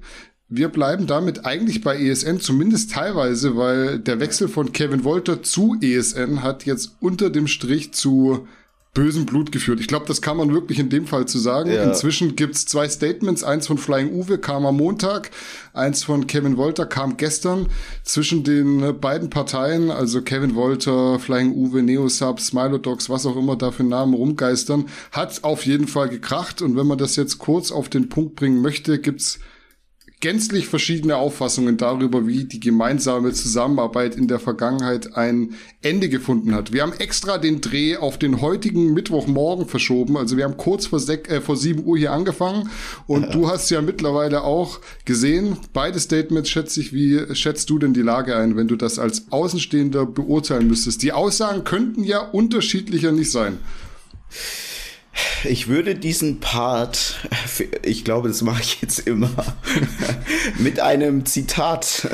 [0.47, 5.75] Wir bleiben damit eigentlich bei ESN, zumindest teilweise, weil der Wechsel von Kevin Wolter zu
[5.81, 8.47] ESN hat jetzt unter dem Strich zu
[8.95, 9.79] bösem Blut geführt.
[9.79, 11.71] Ich glaube, das kann man wirklich in dem Fall zu sagen.
[11.71, 11.83] Ja.
[11.83, 13.43] Inzwischen gibt's zwei Statements.
[13.43, 15.29] Eins von Flying Uwe kam am Montag,
[15.73, 17.67] eins von Kevin Wolter kam gestern.
[18.03, 23.71] Zwischen den beiden Parteien, also Kevin Wolter, Flying Uwe, Neosub, Smilodogs, was auch immer da
[23.71, 26.61] für Namen rumgeistern, hat auf jeden Fall gekracht.
[26.61, 29.39] Und wenn man das jetzt kurz auf den Punkt bringen möchte, gibt's
[30.25, 35.53] gänzlich verschiedene Auffassungen darüber, wie die gemeinsame Zusammenarbeit in der Vergangenheit ein
[35.83, 36.73] Ende gefunden hat.
[36.73, 40.17] Wir haben extra den Dreh auf den heutigen Mittwochmorgen verschoben.
[40.17, 42.71] Also wir haben kurz vor, äh, vor 7 Uhr hier angefangen
[43.05, 43.29] und ja.
[43.33, 46.91] du hast ja mittlerweile auch gesehen, beide Statements schätze ich.
[46.91, 51.03] Wie schätzt du denn die Lage ein, wenn du das als Außenstehender beurteilen müsstest?
[51.03, 53.59] Die Aussagen könnten ja unterschiedlicher nicht sein.
[55.43, 57.15] Ich würde diesen Part,
[57.83, 59.29] ich glaube, das mache ich jetzt immer,
[60.57, 62.07] mit einem Zitat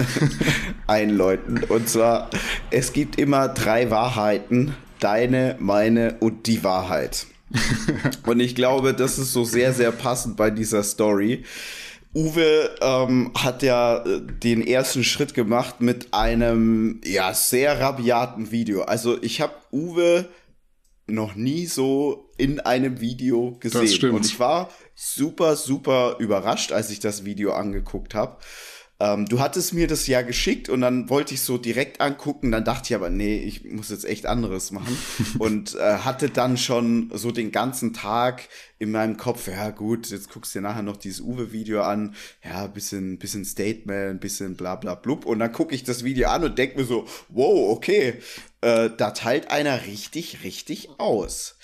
[0.88, 1.64] einläuten.
[1.64, 2.30] Und zwar,
[2.70, 7.26] es gibt immer drei Wahrheiten, deine, meine und die Wahrheit.
[8.26, 11.44] Und ich glaube, das ist so sehr, sehr passend bei dieser Story.
[12.14, 18.82] Uwe ähm, hat ja äh, den ersten Schritt gemacht mit einem ja sehr rabiaten Video.
[18.82, 20.28] Also ich habe Uwe
[21.08, 24.12] noch nie so in einem Video gesehen.
[24.12, 28.38] Und ich war super, super überrascht, als ich das Video angeguckt habe.
[29.02, 32.52] Ähm, du hattest mir das ja geschickt und dann wollte ich so direkt angucken.
[32.52, 34.96] Dann dachte ich aber, nee, ich muss jetzt echt anderes machen.
[35.40, 38.48] und äh, hatte dann schon so den ganzen Tag
[38.78, 42.14] in meinem Kopf, ja gut, jetzt guckst du dir nachher noch dieses Uwe-Video an.
[42.44, 45.26] Ja, bisschen, bisschen Statement, bisschen bla bla blub.
[45.26, 48.20] Und dann gucke ich das Video an und denke mir so, wow, okay,
[48.62, 51.58] äh, da teilt einer richtig, richtig aus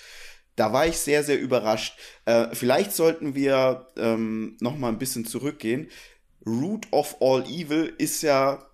[0.58, 1.96] da war ich sehr, sehr überrascht.
[2.24, 5.88] Äh, vielleicht sollten wir ähm, noch mal ein bisschen zurückgehen.
[6.44, 8.66] Root of All Evil ist ja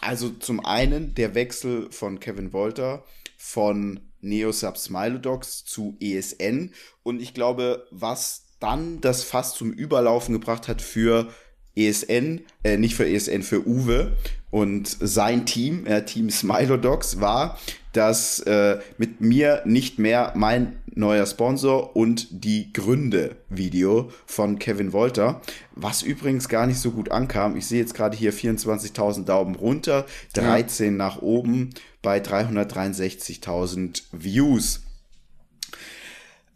[0.00, 3.04] also zum einen der Wechsel von Kevin Wolter
[3.36, 10.68] von Neosub Smilodogs zu ESN und ich glaube, was dann das fast zum Überlaufen gebracht
[10.68, 11.32] hat für
[11.74, 14.16] ESN, äh, nicht für ESN, für Uwe
[14.50, 17.58] und sein Team, äh, Team Smilodogs, war,
[17.92, 24.92] dass äh, mit mir nicht mehr mein neuer Sponsor und die Gründe Video von Kevin
[24.92, 25.40] Wolter,
[25.74, 27.56] was übrigens gar nicht so gut ankam.
[27.56, 30.92] Ich sehe jetzt gerade hier 24.000 Daumen runter, 13 ja.
[30.92, 31.70] nach oben
[32.02, 34.82] bei 363.000 Views.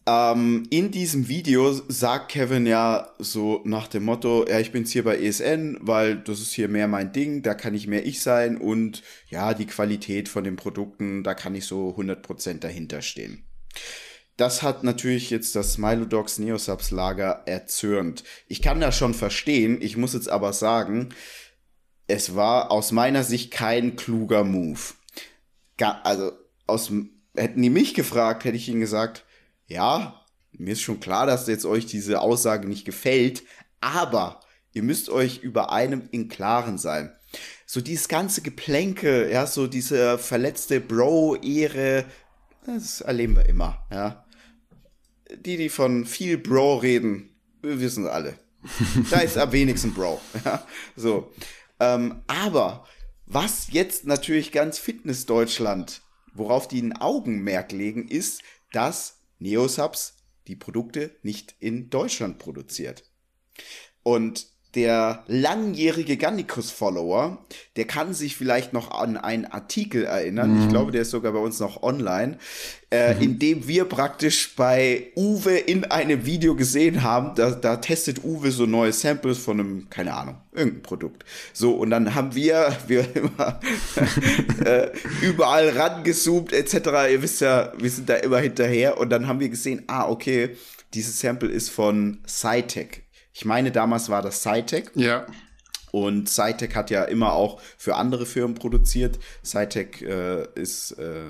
[0.07, 5.05] Ähm, in diesem Video sagt Kevin ja so nach dem Motto, ja, ich bin's hier
[5.05, 8.59] bei ESN, weil das ist hier mehr mein Ding, da kann ich mehr ich sein
[8.59, 13.45] und ja, die Qualität von den Produkten, da kann ich so 100% dahinter stehen.
[14.37, 18.25] Das hat natürlich jetzt das Smilodogs Neosubs Lager erzürnt.
[18.47, 21.11] Ich kann das schon verstehen, ich muss jetzt aber sagen,
[22.09, 24.81] es war aus meiner Sicht kein kluger Move.
[25.81, 26.33] Also,
[26.67, 26.93] aus,
[27.35, 29.24] hätten die mich gefragt, hätte ich ihnen gesagt,
[29.67, 33.43] ja, mir ist schon klar, dass jetzt euch diese Aussage nicht gefällt,
[33.81, 34.41] aber
[34.73, 37.13] ihr müsst euch über einem in Klaren sein.
[37.67, 42.05] So dieses ganze Geplänke, ja, so diese verletzte Bro-Ehre,
[42.67, 44.25] das erleben wir immer, ja.
[45.37, 47.31] Die, die von viel Bro reden,
[47.63, 48.39] wir wissen alle.
[49.11, 50.67] da ist am wenigsten Bro, ja.
[50.97, 51.33] So.
[51.81, 52.87] Ähm, aber
[53.27, 56.03] was jetzt natürlich ganz Fitness Deutschland,
[56.35, 58.43] worauf die ein Augenmerk legen, ist,
[58.73, 60.17] dass Neosubs
[60.47, 63.05] die Produkte nicht in Deutschland produziert.
[64.03, 67.39] Und der langjährige Gannikus-Follower,
[67.77, 70.55] der kann sich vielleicht noch an einen Artikel erinnern.
[70.55, 70.63] Mhm.
[70.63, 72.39] Ich glaube, der ist sogar bei uns noch online,
[72.91, 73.23] äh, mhm.
[73.23, 78.51] in dem wir praktisch bei Uwe in einem Video gesehen haben, da, da testet Uwe
[78.51, 81.25] so neue Samples von einem, keine Ahnung, irgendein Produkt.
[81.53, 83.61] So, und dann haben wir, wir immer
[84.65, 84.91] äh,
[85.23, 86.75] überall rangezoomt, etc.
[87.11, 88.99] Ihr wisst ja, wir sind da immer hinterher.
[88.99, 90.57] Und dann haben wir gesehen, ah, okay,
[90.95, 93.04] dieses Sample ist von Cytec.
[93.35, 94.93] Ich meine, damals war das Cytec.
[94.95, 95.27] Ja.
[95.91, 99.19] Und Cytec hat ja immer auch für andere Firmen produziert.
[99.45, 101.25] Cytec äh, ist äh,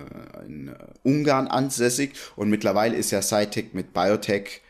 [0.46, 4.62] in Ungarn ansässig und mittlerweile ist ja Cytec mit Biotech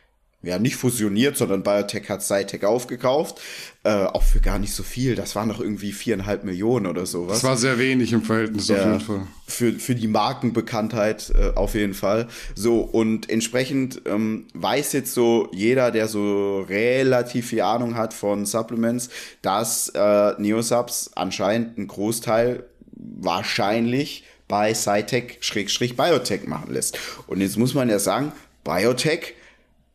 [0.46, 3.40] ja nicht fusioniert, sondern Biotech hat Cytec aufgekauft.
[3.82, 5.14] Äh, auch für gar nicht so viel.
[5.14, 7.40] Das waren noch irgendwie viereinhalb Millionen oder sowas.
[7.40, 9.26] Das war sehr wenig im Verhältnis ja, auf jeden Fall.
[9.46, 12.28] Für, für die Markenbekanntheit äh, auf jeden Fall.
[12.54, 18.46] So, und entsprechend ähm, weiß jetzt so jeder, der so relativ viel Ahnung hat von
[18.46, 19.10] Supplements,
[19.42, 26.98] dass äh, Neosubs anscheinend einen Großteil wahrscheinlich bei Cytec-Biotech machen lässt.
[27.26, 28.32] Und jetzt muss man ja sagen,
[28.62, 29.34] Biotech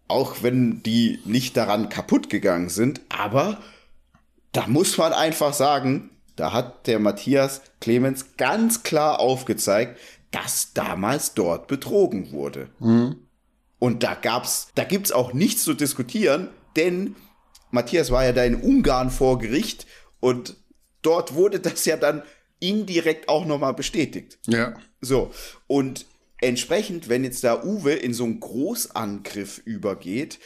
[0.09, 3.61] auch wenn die nicht daran kaputt gegangen sind, aber
[4.51, 9.99] da muss man einfach sagen, da hat der Matthias Clemens ganz klar aufgezeigt,
[10.31, 12.69] dass damals dort betrogen wurde.
[12.79, 13.17] Mhm.
[13.77, 17.15] Und da gab's, da gibt's auch nichts zu diskutieren, denn
[17.71, 19.85] Matthias war ja da in Ungarn vor Gericht
[20.19, 20.55] und
[21.01, 22.23] dort wurde das ja dann
[22.59, 24.39] indirekt auch nochmal bestätigt.
[24.47, 24.73] Ja.
[25.01, 25.31] So.
[25.67, 26.05] Und
[26.41, 30.39] entsprechend, wenn jetzt da Uwe in so einen Großangriff übergeht,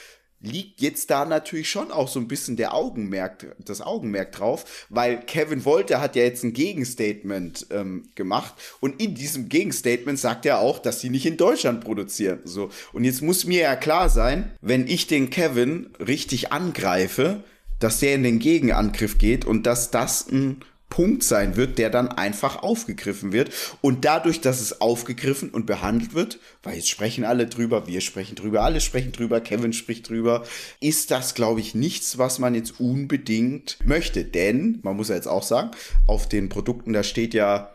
[0.43, 5.21] liegt jetzt da natürlich schon auch so ein bisschen der Augenmerk, das Augenmerk drauf, weil
[5.21, 10.59] Kevin Wolter hat ja jetzt ein Gegenstatement ähm, gemacht und in diesem Gegenstatement sagt er
[10.59, 12.41] auch, dass sie nicht in Deutschland produzieren.
[12.43, 17.43] So und jetzt muss mir ja klar sein, wenn ich den Kevin richtig angreife,
[17.79, 20.61] dass der in den Gegenangriff geht und dass das ein
[20.93, 23.49] Punkt sein wird, der dann einfach aufgegriffen wird.
[23.81, 28.35] Und dadurch, dass es aufgegriffen und behandelt wird, weil jetzt sprechen alle drüber, wir sprechen
[28.35, 30.45] drüber, alle sprechen drüber, Kevin spricht drüber,
[30.81, 34.23] ist das, glaube ich, nichts, was man jetzt unbedingt möchte.
[34.23, 35.71] Denn, man muss ja jetzt auch sagen,
[36.05, 37.73] auf den Produkten, da steht ja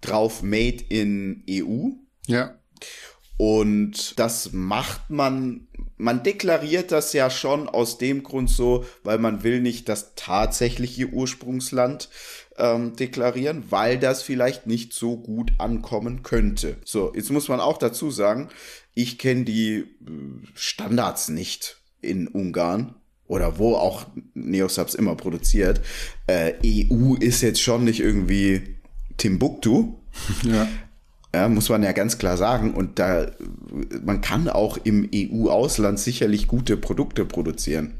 [0.00, 1.90] drauf Made in EU.
[2.26, 2.54] Ja.
[3.36, 5.66] Und das macht man,
[5.96, 11.08] man deklariert das ja schon aus dem Grund so, weil man will nicht das tatsächliche
[11.08, 12.08] Ursprungsland
[12.56, 16.76] ähm, deklarieren, weil das vielleicht nicht so gut ankommen könnte.
[16.84, 18.48] So, jetzt muss man auch dazu sagen,
[18.94, 19.86] ich kenne die äh,
[20.54, 22.94] Standards nicht in Ungarn
[23.26, 25.80] oder wo auch Neosubs immer produziert.
[26.26, 28.76] Äh, EU ist jetzt schon nicht irgendwie
[29.16, 29.94] Timbuktu.
[30.44, 30.68] Ja.
[31.34, 32.74] Ja, muss man ja ganz klar sagen.
[32.74, 33.26] Und da,
[34.04, 37.94] man kann auch im EU-Ausland sicherlich gute Produkte produzieren.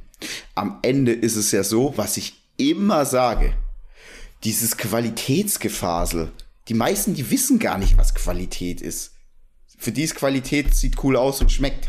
[0.54, 3.52] Am Ende ist es ja so, was ich immer sage,
[4.44, 6.30] dieses Qualitätsgefasel.
[6.68, 9.16] Die meisten, die wissen gar nicht, was Qualität ist.
[9.78, 11.88] Für die ist Qualität sieht cool aus und schmeckt.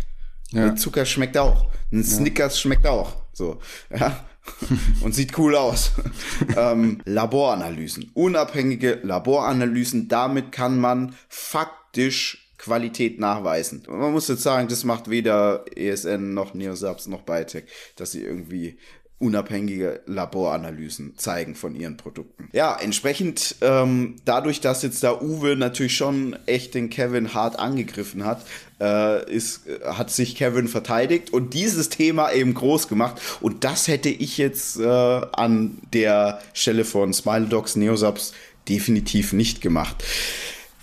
[0.49, 0.75] Ja.
[0.75, 1.67] Zucker schmeckt auch.
[1.91, 3.21] Ein Snickers schmeckt auch.
[3.33, 3.59] So,
[3.91, 4.25] ja.
[5.01, 5.91] und sieht cool aus.
[6.57, 8.11] ähm, Laboranalysen.
[8.13, 10.07] Unabhängige Laboranalysen.
[10.07, 13.83] Damit kann man faktisch Qualität nachweisen.
[13.87, 17.65] Man muss jetzt sagen, das macht weder ESN noch Neosubs noch Biotech,
[17.95, 18.77] dass sie irgendwie
[19.17, 22.49] unabhängige Laboranalysen zeigen von ihren Produkten.
[22.51, 28.25] Ja, entsprechend ähm, dadurch, dass jetzt da Uwe natürlich schon echt den Kevin hart angegriffen
[28.25, 28.45] hat,
[28.81, 33.21] äh, ist, hat sich Kevin verteidigt und dieses Thema eben groß gemacht.
[33.39, 38.33] Und das hätte ich jetzt äh, an der Stelle von Smile Dogs Neosubs
[38.67, 40.03] definitiv nicht gemacht.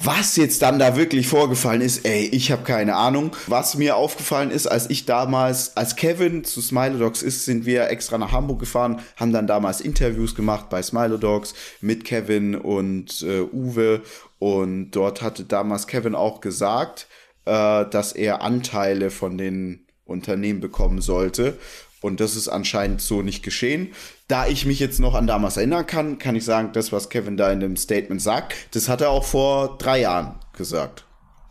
[0.05, 3.37] Was jetzt dann da wirklich vorgefallen ist, ey, ich habe keine Ahnung.
[3.47, 8.19] Was mir aufgefallen ist, als ich damals, als Kevin zu Smilodogs ist, sind wir extra
[8.19, 14.03] nach Hamburg gefahren, haben dann damals Interviews gemacht bei Smilodogs mit Kevin und äh, Uwe.
[14.41, 17.07] Und dort hatte damals Kevin auch gesagt,
[17.45, 21.57] äh, dass er Anteile von den Unternehmen bekommen sollte.
[22.01, 23.93] Und das ist anscheinend so nicht geschehen.
[24.29, 27.37] Da ich mich jetzt noch an damals erinnern kann, kann ich sagen, das, was Kevin
[27.37, 31.05] da in dem Statement sagt, das hat er auch vor drei Jahren gesagt.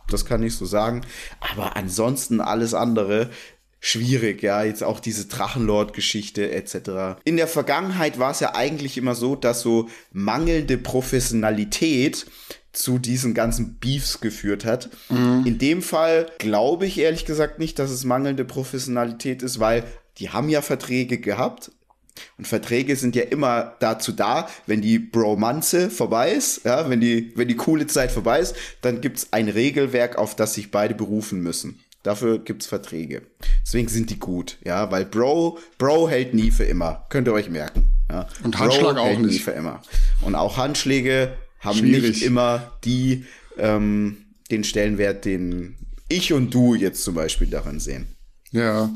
[0.08, 1.02] Das kann ich so sagen.
[1.40, 3.30] Aber ansonsten alles andere
[3.84, 7.20] schwierig, ja, jetzt auch diese Drachenlord-Geschichte etc.
[7.24, 12.26] In der Vergangenheit war es ja eigentlich immer so, dass so mangelnde Professionalität
[12.72, 14.88] zu diesen ganzen Beefs geführt hat.
[15.10, 15.42] Mhm.
[15.44, 19.84] In dem Fall glaube ich ehrlich gesagt nicht, dass es mangelnde Professionalität ist, weil
[20.18, 21.72] die haben ja Verträge gehabt.
[22.38, 27.32] Und Verträge sind ja immer dazu da, wenn die Bromanze vorbei ist, ja, wenn die,
[27.36, 31.40] wenn die coole Zeit vorbei ist, dann gibt's ein Regelwerk, auf das sich beide berufen
[31.42, 31.80] müssen.
[32.02, 33.22] Dafür gibt's Verträge.
[33.64, 37.06] Deswegen sind die gut, ja, weil Bro, Bro hält nie für immer.
[37.10, 37.88] Könnt ihr euch merken.
[38.10, 38.28] Ja.
[38.42, 39.32] Und Handschlag Bro auch nicht.
[39.32, 39.82] Nie für immer.
[40.20, 42.02] Und auch Handschläge haben Schwierig.
[42.02, 43.24] nicht immer die,
[43.56, 45.76] ähm, den Stellenwert, den
[46.08, 48.08] ich und du jetzt zum Beispiel darin sehen.
[48.50, 48.92] Ja.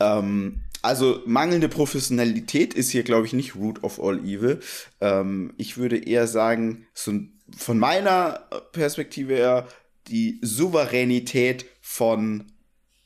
[0.00, 4.60] Ähm, also mangelnde Professionalität ist hier, glaube ich, nicht Root of All Evil.
[5.00, 7.12] Ähm, ich würde eher sagen, so
[7.56, 9.66] von meiner Perspektive her,
[10.08, 12.52] die Souveränität von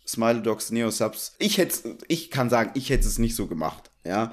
[0.07, 1.35] Smiley Dogs Neosubs.
[1.39, 3.91] Ich hätte, ich kann sagen, ich hätte es nicht so gemacht.
[4.05, 4.33] Ja,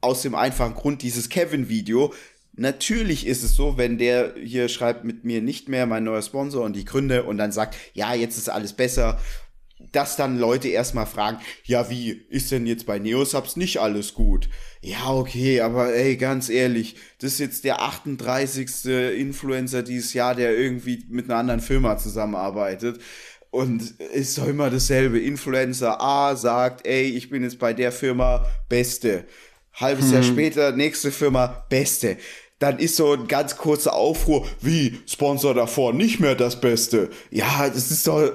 [0.00, 2.12] aus dem einfachen Grund dieses Kevin-Video.
[2.52, 6.64] Natürlich ist es so, wenn der hier schreibt mit mir nicht mehr mein neuer Sponsor
[6.64, 9.18] und die Gründe und dann sagt, ja, jetzt ist alles besser
[9.94, 14.48] dass dann Leute erstmal fragen, ja, wie ist denn jetzt bei Neosubs nicht alles gut?
[14.80, 18.86] Ja, okay, aber ey, ganz ehrlich, das ist jetzt der 38.
[19.18, 23.00] Influencer dieses Jahr, der irgendwie mit einer anderen Firma zusammenarbeitet.
[23.50, 25.20] Und ist doch immer dasselbe.
[25.20, 29.26] Influencer A sagt, ey, ich bin jetzt bei der Firma Beste.
[29.74, 30.12] Halbes hm.
[30.14, 32.16] Jahr später, nächste Firma Beste
[32.64, 37.10] dann ist so ein ganz kurzer Aufruhr, wie Sponsor davor nicht mehr das Beste.
[37.30, 38.32] Ja, das ist doch,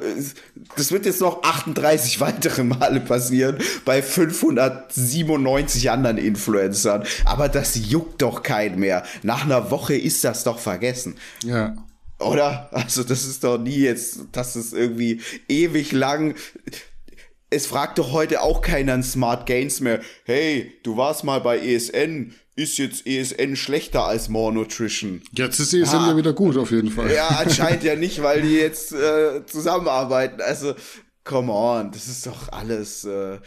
[0.78, 7.06] das wird jetzt noch 38 weitere Male passieren bei 597 anderen Influencern.
[7.26, 9.02] Aber das juckt doch keinen mehr.
[9.24, 11.16] Nach einer Woche ist das doch vergessen.
[11.44, 11.76] Ja.
[12.20, 12.70] Oder?
[12.72, 16.36] Also das ist doch nie jetzt, dass es irgendwie ewig lang
[17.52, 20.02] es fragt doch heute auch keiner an Smart Gains mehr.
[20.24, 25.22] Hey, du warst mal bei ESN ist jetzt ESN schlechter als More Nutrition.
[25.32, 27.12] Jetzt ist ESN ja, ja wieder gut, auf jeden Fall.
[27.12, 30.42] Ja, anscheinend ja nicht, weil die jetzt äh, zusammenarbeiten.
[30.42, 30.76] Also,
[31.24, 33.06] come on, das ist doch alles.
[33.06, 33.40] Äh,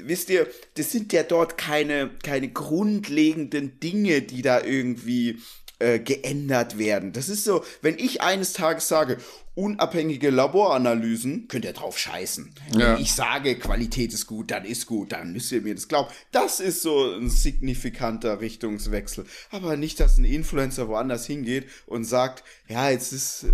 [0.00, 5.38] wisst ihr, das sind ja dort keine, keine grundlegenden Dinge, die da irgendwie
[5.78, 7.12] äh, geändert werden.
[7.12, 9.18] Das ist so, wenn ich eines Tages sage,
[9.54, 12.52] unabhängige Laboranalysen, könnt ihr drauf scheißen.
[12.72, 12.94] Ja.
[12.94, 16.10] Wenn ich sage, Qualität ist gut, dann ist gut, dann müsst ihr mir das glauben.
[16.30, 19.24] Das ist so ein signifikanter Richtungswechsel.
[19.50, 23.46] Aber nicht, dass ein Influencer woanders hingeht und sagt, ja, jetzt ist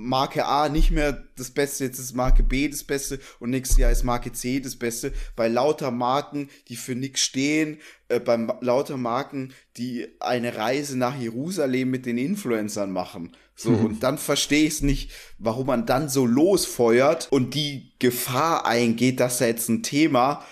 [0.00, 3.90] Marke A nicht mehr das Beste, jetzt ist Marke B das Beste und nächstes Jahr
[3.90, 5.12] ist Marke C das Beste.
[5.34, 11.18] Bei lauter Marken, die für nichts stehen, äh, bei lauter Marken, die eine Reise nach
[11.18, 13.36] Jerusalem mit den Influencern machen.
[13.56, 13.84] So, mhm.
[13.86, 19.18] und dann verstehe ich es nicht, warum man dann so losfeuert und die Gefahr eingeht,
[19.18, 20.44] dass da jetzt ein Thema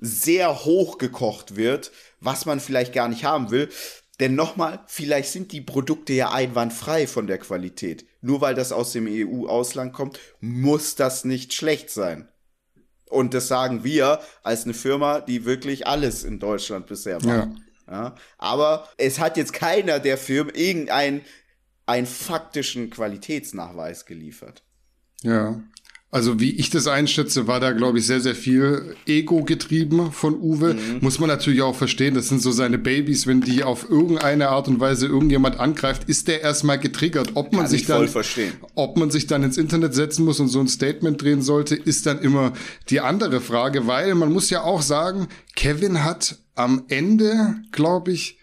[0.00, 3.68] sehr hoch gekocht wird, was man vielleicht gar nicht haben will.
[4.18, 8.04] Denn nochmal, vielleicht sind die Produkte ja einwandfrei von der Qualität.
[8.20, 12.28] Nur weil das aus dem EU-Ausland kommt, muss das nicht schlecht sein.
[13.08, 17.50] Und das sagen wir als eine Firma, die wirklich alles in Deutschland bisher macht.
[17.86, 17.92] Ja.
[17.92, 18.14] ja.
[18.38, 21.22] Aber es hat jetzt keiner der Firmen irgendeinen
[21.86, 24.62] einen faktischen Qualitätsnachweis geliefert.
[25.22, 25.60] Ja.
[26.12, 30.34] Also wie ich das einschätze, war da, glaube ich, sehr, sehr viel Ego getrieben von
[30.40, 30.74] Uwe.
[30.74, 30.98] Mhm.
[31.00, 34.66] Muss man natürlich auch verstehen, das sind so seine Babys, wenn die auf irgendeine Art
[34.66, 37.30] und Weise irgendjemand angreift, ist der erstmal getriggert.
[37.34, 38.08] Ob man Kann sich dann,
[38.74, 42.06] ob man sich dann ins Internet setzen muss und so ein Statement drehen sollte, ist
[42.06, 42.54] dann immer
[42.88, 48.38] die andere Frage, weil man muss ja auch sagen, Kevin hat am Ende, glaube ich,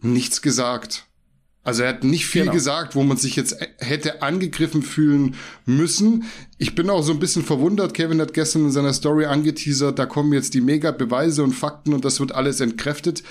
[0.00, 1.07] nichts gesagt.
[1.68, 2.54] Also er hat nicht viel genau.
[2.54, 5.34] gesagt, wo man sich jetzt hätte angegriffen fühlen
[5.66, 6.24] müssen.
[6.56, 7.92] Ich bin auch so ein bisschen verwundert.
[7.92, 12.06] Kevin hat gestern in seiner Story angeteasert, da kommen jetzt die Mega-Beweise und Fakten und
[12.06, 13.22] das wird alles entkräftet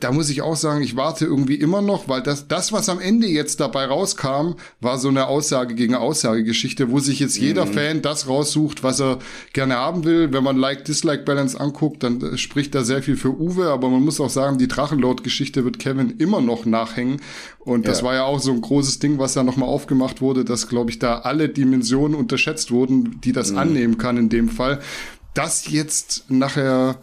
[0.00, 3.00] da muss ich auch sagen, ich warte irgendwie immer noch, weil das, das, was am
[3.00, 7.72] Ende jetzt dabei rauskam, war so eine Aussage gegen Aussagegeschichte, wo sich jetzt jeder mhm.
[7.72, 9.18] Fan das raussucht, was er
[9.54, 10.30] gerne haben will.
[10.32, 14.20] Wenn man Like-Dislike-Balance anguckt, dann äh, spricht da sehr viel für Uwe, aber man muss
[14.20, 17.22] auch sagen, die Drachenlord-Geschichte wird Kevin immer noch nachhängen.
[17.58, 18.06] Und das ja.
[18.06, 20.98] war ja auch so ein großes Ding, was da nochmal aufgemacht wurde, dass, glaube ich,
[20.98, 23.58] da alle Dimensionen unterschätzt wurden, die das mhm.
[23.58, 24.80] annehmen kann in dem Fall.
[25.32, 26.98] Das jetzt nachher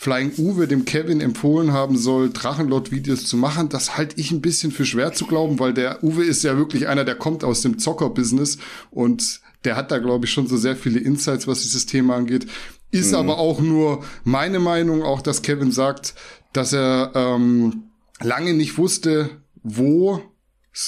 [0.00, 4.72] Flying Uwe dem Kevin empfohlen haben soll, Drachenlord-Videos zu machen, das halte ich ein bisschen
[4.72, 7.78] für schwer zu glauben, weil der Uwe ist ja wirklich einer, der kommt aus dem
[7.78, 8.56] Zocker-Business
[8.90, 12.46] und der hat da, glaube ich, schon so sehr viele Insights, was dieses Thema angeht.
[12.90, 13.18] Ist mhm.
[13.18, 16.14] aber auch nur meine Meinung, auch dass Kevin sagt,
[16.54, 17.82] dass er ähm,
[18.22, 19.28] lange nicht wusste,
[19.62, 20.22] wo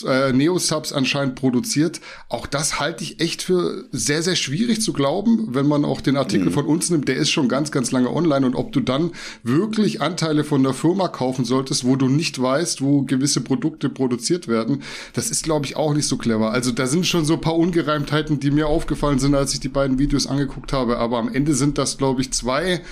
[0.07, 2.01] äh, Neo-Subs anscheinend produziert.
[2.29, 6.17] Auch das halte ich echt für sehr, sehr schwierig zu glauben, wenn man auch den
[6.17, 6.53] Artikel mhm.
[6.53, 7.09] von uns nimmt.
[7.09, 8.47] Der ist schon ganz, ganz lange online.
[8.47, 9.11] Und ob du dann
[9.43, 14.47] wirklich Anteile von der Firma kaufen solltest, wo du nicht weißt, wo gewisse Produkte produziert
[14.47, 14.83] werden,
[15.15, 16.53] das ist, glaube ich, auch nicht so clever.
[16.53, 19.69] Also da sind schon so ein paar Ungereimtheiten, die mir aufgefallen sind, als ich die
[19.69, 20.99] beiden Videos angeguckt habe.
[20.99, 22.83] Aber am Ende sind das, glaube ich, zwei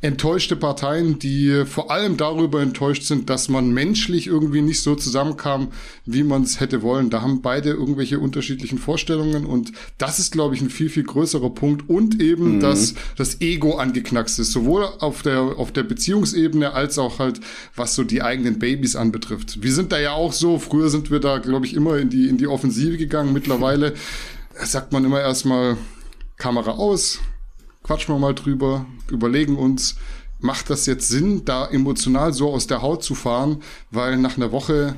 [0.00, 5.68] enttäuschte Parteien, die vor allem darüber enttäuscht sind, dass man menschlich irgendwie nicht so zusammenkam,
[6.06, 7.10] wie man es hätte wollen.
[7.10, 11.50] Da haben beide irgendwelche unterschiedlichen Vorstellungen und das ist, glaube ich, ein viel, viel größerer
[11.50, 12.60] Punkt und eben, mhm.
[12.60, 17.40] dass das Ego angeknackst ist, sowohl auf der, auf der Beziehungsebene als auch halt,
[17.74, 19.62] was so die eigenen Babys anbetrifft.
[19.62, 22.28] Wir sind da ja auch so, früher sind wir da, glaube ich, immer in die,
[22.28, 23.32] in die Offensive gegangen.
[23.32, 23.94] Mittlerweile
[24.54, 25.76] sagt man immer erstmal
[26.36, 27.18] Kamera aus,
[27.88, 29.96] quatschen wir mal drüber, überlegen uns,
[30.40, 34.52] macht das jetzt Sinn, da emotional so aus der Haut zu fahren, weil nach einer
[34.52, 34.94] Woche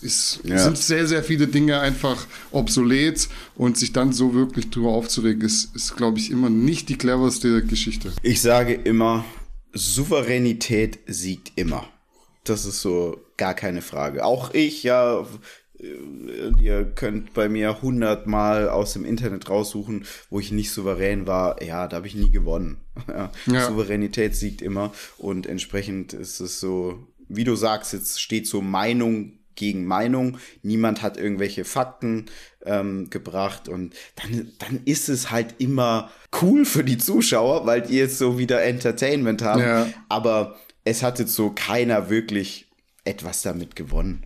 [0.00, 0.58] ist, ja.
[0.58, 5.76] sind sehr, sehr viele Dinge einfach obsolet und sich dann so wirklich drüber aufzuregen, ist,
[5.76, 8.12] ist glaube ich, immer nicht die cleverste Geschichte.
[8.22, 9.24] Ich sage immer,
[9.72, 11.86] Souveränität siegt immer.
[12.42, 14.24] Das ist so gar keine Frage.
[14.24, 15.24] Auch ich, ja,
[15.78, 21.62] Äh, ihr könnt bei mir hundertmal aus dem Internet raussuchen, wo ich nicht souverän war.
[21.62, 22.78] Ja, da habe ich nie gewonnen.
[23.08, 23.66] Ja, ja.
[23.66, 29.32] Souveränität siegt immer und entsprechend ist es so, wie du sagst, jetzt steht so Meinung
[29.56, 30.38] gegen Meinung.
[30.62, 32.26] Niemand hat irgendwelche Fakten
[32.64, 36.10] ähm, gebracht und dann, dann ist es halt immer
[36.40, 39.62] cool für die Zuschauer, weil die jetzt so wieder Entertainment haben.
[39.62, 39.86] Ja.
[40.08, 42.66] Aber es hat jetzt so keiner wirklich
[43.04, 44.24] etwas damit gewonnen.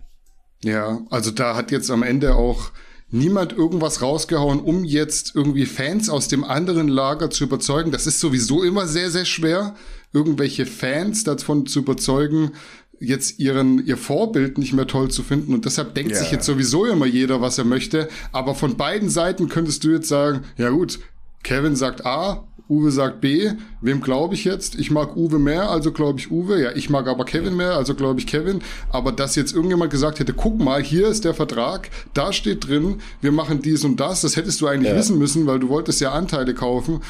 [0.63, 2.71] Ja, also da hat jetzt am Ende auch
[3.11, 7.91] niemand irgendwas rausgehauen, um jetzt irgendwie Fans aus dem anderen Lager zu überzeugen.
[7.91, 9.75] Das ist sowieso immer sehr, sehr schwer,
[10.13, 12.51] irgendwelche Fans davon zu überzeugen,
[12.99, 15.53] jetzt ihren, ihr Vorbild nicht mehr toll zu finden.
[15.53, 16.19] Und deshalb denkt yeah.
[16.19, 18.09] sich jetzt sowieso immer jeder, was er möchte.
[18.31, 20.99] Aber von beiden Seiten könntest du jetzt sagen, ja gut,
[21.43, 23.51] Kevin sagt A, Uwe sagt B.
[23.81, 24.75] Wem glaube ich jetzt?
[24.75, 26.61] Ich mag Uwe mehr, also glaube ich Uwe.
[26.61, 28.61] Ja, ich mag aber Kevin mehr, also glaube ich Kevin.
[28.91, 33.01] Aber dass jetzt irgendjemand gesagt hätte, guck mal, hier ist der Vertrag, da steht drin,
[33.21, 34.97] wir machen dies und das, das hättest du eigentlich ja.
[34.97, 37.01] wissen müssen, weil du wolltest ja Anteile kaufen.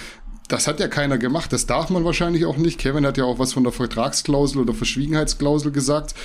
[0.47, 2.79] Das hat ja keiner gemacht, das darf man wahrscheinlich auch nicht.
[2.79, 6.15] Kevin hat ja auch was von der Vertragsklausel oder Verschwiegenheitsklausel gesagt.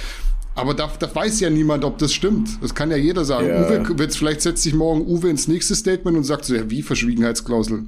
[0.55, 2.49] Aber da, da weiß ja niemand, ob das stimmt.
[2.63, 3.49] Das kann ja jeder sagen.
[3.49, 3.67] Ja.
[3.67, 6.83] Uwe, jetzt, vielleicht setzt sich morgen Uwe ins nächste Statement und sagt so, ja, wie
[6.83, 7.87] Verschwiegenheitsklausel?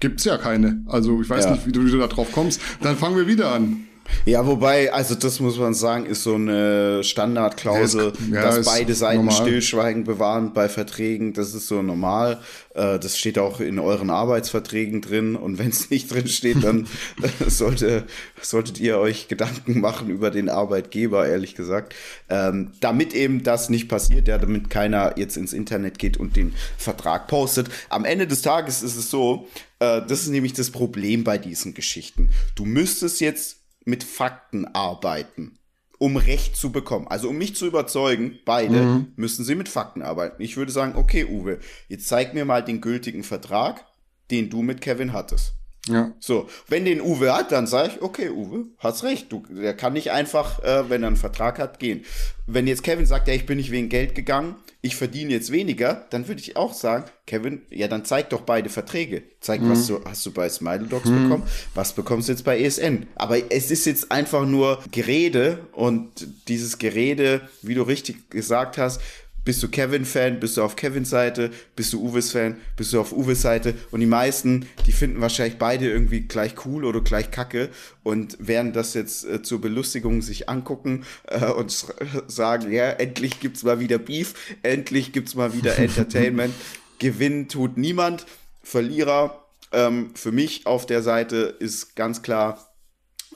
[0.00, 0.82] Gibt's ja keine.
[0.86, 1.50] Also ich weiß ja.
[1.52, 2.60] nicht, wie du, wie du da drauf kommst.
[2.82, 3.88] Dann fangen wir wieder an.
[4.24, 9.24] Ja, wobei, also das muss man sagen, ist so eine Standardklausel, ja, dass beide Seiten
[9.24, 9.34] normal.
[9.34, 11.32] Stillschweigen bewahren bei Verträgen.
[11.32, 12.38] Das ist so normal.
[12.74, 15.36] Äh, das steht auch in euren Arbeitsverträgen drin.
[15.36, 16.86] Und wenn es nicht drin steht, dann
[17.46, 18.04] sollte,
[18.40, 21.94] solltet ihr euch Gedanken machen über den Arbeitgeber, ehrlich gesagt.
[22.28, 26.54] Ähm, damit eben das nicht passiert, ja, damit keiner jetzt ins Internet geht und den
[26.76, 27.68] Vertrag postet.
[27.88, 29.48] Am Ende des Tages ist es so,
[29.80, 32.30] äh, das ist nämlich das Problem bei diesen Geschichten.
[32.54, 35.58] Du müsstest jetzt mit Fakten arbeiten,
[35.98, 37.08] um Recht zu bekommen.
[37.08, 39.12] Also um mich zu überzeugen, beide mhm.
[39.16, 40.42] müssen sie mit Fakten arbeiten.
[40.42, 41.58] Ich würde sagen, okay, Uwe,
[41.88, 43.84] jetzt zeig mir mal den gültigen Vertrag,
[44.30, 45.54] den du mit Kevin hattest.
[45.88, 46.12] Ja.
[46.20, 49.32] So, wenn den Uwe hat, dann sage ich, okay, Uwe, hast recht.
[49.32, 52.04] Du, der kann nicht einfach, äh, wenn er einen Vertrag hat, gehen.
[52.46, 56.06] Wenn jetzt Kevin sagt, ja, ich bin nicht wegen Geld gegangen, ich verdiene jetzt weniger,
[56.10, 59.22] dann würde ich auch sagen, Kevin, ja, dann zeig doch beide Verträge.
[59.40, 59.70] Zeig, mhm.
[59.70, 61.24] was du hast du bei Smile Dogs mhm.
[61.24, 61.42] bekommen,
[61.74, 63.06] was bekommst du jetzt bei ESN.
[63.16, 69.00] Aber es ist jetzt einfach nur Gerede und dieses Gerede, wie du richtig gesagt hast,
[69.48, 70.40] bist du Kevin-Fan?
[70.40, 71.50] Bist du auf Kevins Seite?
[71.74, 72.58] Bist du Uwes Fan?
[72.76, 73.72] Bist du auf Uwes Seite?
[73.90, 77.70] Und die meisten, die finden wahrscheinlich beide irgendwie gleich cool oder gleich kacke
[78.02, 81.70] und werden das jetzt äh, zur Belustigung sich angucken äh, und
[82.26, 86.52] sagen, ja, endlich gibt's mal wieder Beef, endlich gibt's mal wieder Entertainment.
[86.98, 88.26] Gewinnen tut niemand.
[88.62, 92.67] Verlierer ähm, für mich auf der Seite ist ganz klar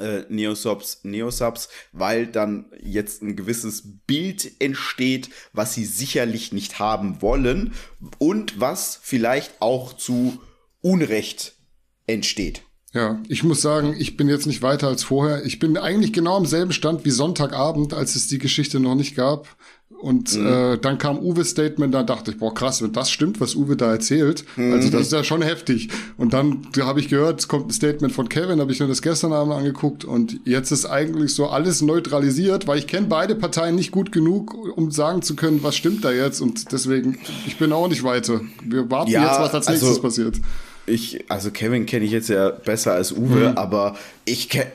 [0.00, 7.22] äh, Neosubs, Neosubs, weil dann jetzt ein gewisses Bild entsteht, was sie sicherlich nicht haben
[7.22, 7.74] wollen
[8.18, 10.40] und was vielleicht auch zu
[10.80, 11.54] Unrecht
[12.06, 12.62] entsteht.
[12.94, 15.46] Ja, ich muss sagen, ich bin jetzt nicht weiter als vorher.
[15.46, 19.16] Ich bin eigentlich genau am selben Stand wie Sonntagabend, als es die Geschichte noch nicht
[19.16, 19.48] gab.
[20.02, 20.46] Und mhm.
[20.46, 23.76] äh, dann kam Uwe's Statement, da dachte ich, boah, krass, wenn das stimmt, was Uwe
[23.76, 24.72] da erzählt, mhm.
[24.72, 25.90] also das ist ja schon heftig.
[26.16, 28.88] Und dann da habe ich gehört, es kommt ein Statement von Kevin, habe ich mir
[28.88, 33.36] das gestern Abend angeguckt und jetzt ist eigentlich so alles neutralisiert, weil ich kenne beide
[33.36, 36.40] Parteien nicht gut genug, um sagen zu können, was stimmt da jetzt.
[36.40, 38.40] Und deswegen, ich bin auch nicht weiter.
[38.64, 40.40] Wir warten ja, jetzt, was als nächstes also, passiert
[40.86, 43.58] ich, also Kevin kenne ich jetzt ja besser als Uwe, mhm.
[43.58, 44.70] aber ich kenne,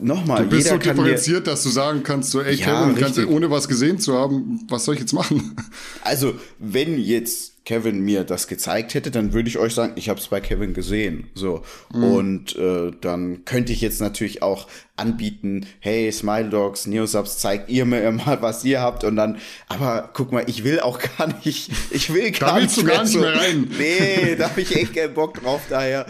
[0.00, 3.50] nochmal, Du bist so differenziert, dass du sagen kannst, so, ey, ja, Kevin, kannst, ohne
[3.50, 5.56] was gesehen zu haben, was soll ich jetzt machen?
[6.02, 10.20] Also, wenn jetzt Kevin mir das gezeigt hätte, dann würde ich euch sagen, ich habe
[10.20, 11.30] es bei Kevin gesehen.
[11.34, 11.62] So.
[11.94, 12.04] Mhm.
[12.04, 17.86] Und äh, dann könnte ich jetzt natürlich auch anbieten, hey, Smile Dogs, Neosubs, zeigt ihr
[17.86, 19.04] mir mal, was ihr habt.
[19.04, 19.38] Und dann,
[19.68, 23.18] aber guck mal, ich will auch gar nicht, ich will gar, nicht, du gar nicht
[23.18, 23.70] mehr rein.
[23.78, 25.62] Nee, da habe ich echt keinen Bock drauf.
[25.70, 26.04] Daher,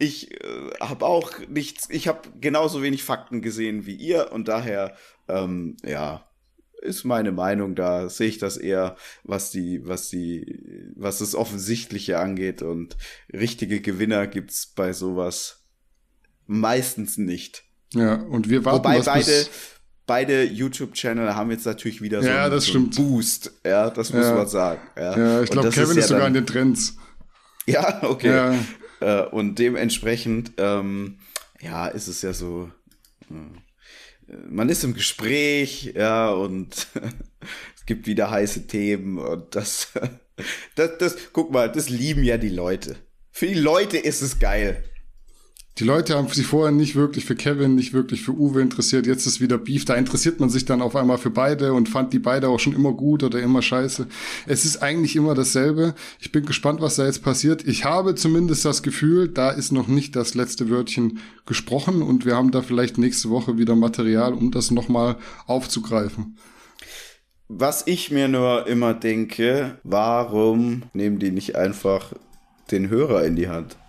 [0.00, 4.32] ich äh, habe auch nichts, ich habe genauso wenig Fakten gesehen wie ihr.
[4.32, 4.96] Und daher,
[5.28, 6.26] ähm, ja,
[6.80, 12.18] ist meine Meinung, da sehe ich das eher, was die, was die, was das Offensichtliche
[12.18, 12.96] angeht und
[13.30, 15.66] richtige Gewinner gibt's bei sowas
[16.46, 17.64] meistens nicht.
[17.92, 19.46] Ja, und wir warten Wobei beide,
[20.06, 24.24] beide YouTube-Channel haben jetzt natürlich wieder so, ja, einen, so einen Boost, ja, das muss
[24.24, 24.34] ja.
[24.34, 24.80] man sagen.
[24.96, 26.96] Ja, ja ich glaube, Kevin ist, ja sogar in den Trends.
[27.66, 28.30] Ja, okay.
[28.30, 28.54] Ja.
[29.00, 31.18] Äh, und dementsprechend, ähm,
[31.60, 32.70] ja, ist es ja so.
[33.30, 33.34] Äh,
[34.48, 36.86] man ist im Gespräch, ja, und
[37.76, 39.88] es gibt wieder heiße Themen und das,
[40.76, 42.96] das, das, guck mal, das lieben ja die Leute.
[43.32, 44.84] Für die Leute ist es geil.
[45.78, 49.06] Die Leute haben sich vorher nicht wirklich für Kevin, nicht wirklich für Uwe interessiert.
[49.06, 49.86] Jetzt ist wieder Beef.
[49.86, 52.74] Da interessiert man sich dann auf einmal für beide und fand die beide auch schon
[52.74, 54.06] immer gut oder immer scheiße.
[54.46, 55.94] Es ist eigentlich immer dasselbe.
[56.18, 57.66] Ich bin gespannt, was da jetzt passiert.
[57.66, 62.36] Ich habe zumindest das Gefühl, da ist noch nicht das letzte Wörtchen gesprochen und wir
[62.36, 65.16] haben da vielleicht nächste Woche wieder Material, um das nochmal
[65.46, 66.36] aufzugreifen.
[67.48, 72.12] Was ich mir nur immer denke, warum nehmen die nicht einfach
[72.70, 73.79] den Hörer in die Hand?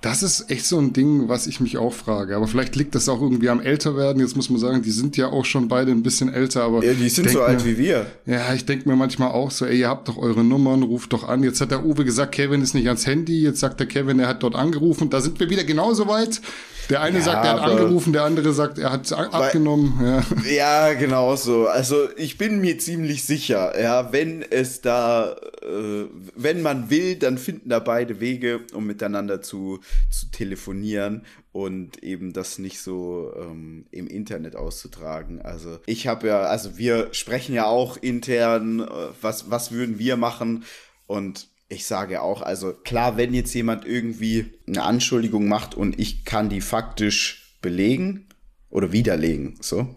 [0.00, 2.36] Das ist echt so ein Ding, was ich mich auch frage.
[2.36, 4.22] Aber vielleicht liegt das auch irgendwie am Älterwerden.
[4.22, 6.84] Jetzt muss man sagen, die sind ja auch schon beide ein bisschen älter, aber.
[6.84, 8.06] Ja, die sind so alt wie wir.
[8.24, 11.26] Ja, ich denke mir manchmal auch so, ey, ihr habt doch eure Nummern, ruft doch
[11.28, 11.42] an.
[11.42, 13.42] Jetzt hat der Uwe gesagt, Kevin ist nicht ans Handy.
[13.42, 15.10] Jetzt sagt der Kevin, er hat dort angerufen.
[15.10, 16.40] Da sind wir wieder genauso weit.
[16.88, 20.00] Der eine ja, sagt, er hat angerufen, der andere sagt, er hat abgenommen.
[20.02, 20.22] Ja.
[20.50, 21.66] ja, genau so.
[21.66, 27.36] Also ich bin mir ziemlich sicher, ja, wenn es da, äh, wenn man will, dann
[27.36, 29.80] finden da beide Wege, um miteinander zu,
[30.10, 35.42] zu telefonieren und eben das nicht so ähm, im Internet auszutragen.
[35.42, 38.86] Also ich habe ja, also wir sprechen ja auch intern, äh,
[39.20, 40.64] was, was würden wir machen
[41.06, 46.24] und ich sage auch, also klar, wenn jetzt jemand irgendwie eine Anschuldigung macht und ich
[46.24, 48.26] kann die faktisch belegen
[48.70, 49.96] oder widerlegen, so,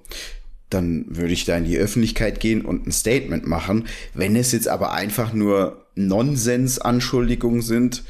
[0.69, 3.87] dann würde ich da in die Öffentlichkeit gehen und ein Statement machen.
[4.13, 8.03] Wenn es jetzt aber einfach nur Nonsens-Anschuldigungen sind,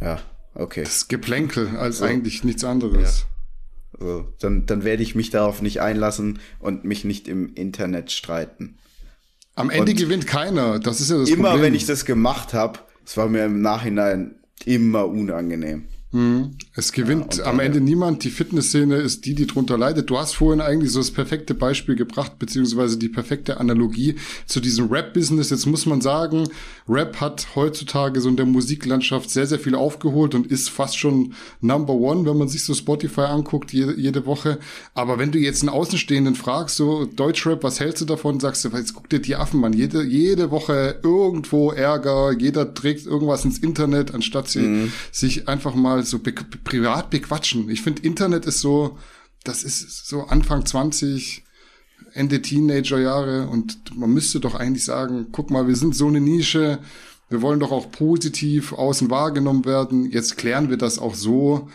[0.00, 0.20] ja,
[0.54, 0.84] okay.
[0.84, 2.04] Das ist Geplänkel als so.
[2.04, 3.26] eigentlich nichts anderes.
[3.98, 4.06] Ja.
[4.06, 8.78] So, dann, dann werde ich mich darauf nicht einlassen und mich nicht im Internet streiten.
[9.58, 10.78] Am Ende und gewinnt keiner.
[10.78, 11.54] Das ist ja das immer, Problem.
[11.54, 15.86] Immer wenn ich das gemacht habe, es war mir im Nachhinein immer unangenehm.
[16.10, 16.52] Hm.
[16.74, 18.24] Es gewinnt ja, am Ende niemand.
[18.24, 20.08] Die Fitnessszene ist die, die drunter leidet.
[20.08, 24.88] Du hast vorhin eigentlich so das perfekte Beispiel gebracht, beziehungsweise die perfekte Analogie zu diesem
[24.88, 25.50] Rap-Business.
[25.50, 26.48] Jetzt muss man sagen,
[26.88, 31.34] Rap hat heutzutage so in der Musiklandschaft sehr, sehr viel aufgeholt und ist fast schon
[31.60, 34.58] Number One, wenn man sich so Spotify anguckt, jede, jede Woche.
[34.94, 38.40] Aber wenn du jetzt einen Außenstehenden fragst, so Deutschrap, was hältst du davon?
[38.40, 39.74] Sagst du, jetzt guck dir die Affen an.
[39.74, 44.92] Jede, jede Woche irgendwo Ärger, jeder trägt irgendwas ins Internet, anstatt sie, mhm.
[45.12, 46.20] sich einfach mal mal so
[46.64, 47.68] privat bequatschen.
[47.70, 48.98] Ich finde, Internet ist so,
[49.44, 51.44] das ist so Anfang 20,
[52.12, 56.78] Ende Teenagerjahre und man müsste doch eigentlich sagen, guck mal, wir sind so eine Nische,
[57.28, 60.10] wir wollen doch auch positiv außen wahrgenommen werden.
[60.10, 61.68] Jetzt klären wir das auch so,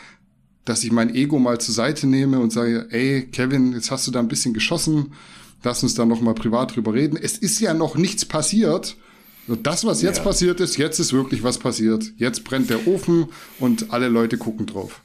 [0.66, 4.12] dass ich mein Ego mal zur Seite nehme und sage, ey, Kevin, jetzt hast du
[4.12, 5.14] da ein bisschen geschossen,
[5.64, 7.18] lass uns da noch mal privat drüber reden.
[7.22, 8.96] Es ist ja noch nichts passiert.
[9.48, 10.24] Und das, was jetzt ja.
[10.24, 12.06] passiert ist, jetzt ist wirklich was passiert.
[12.18, 13.28] Jetzt brennt der Ofen
[13.60, 15.02] und alle Leute gucken drauf.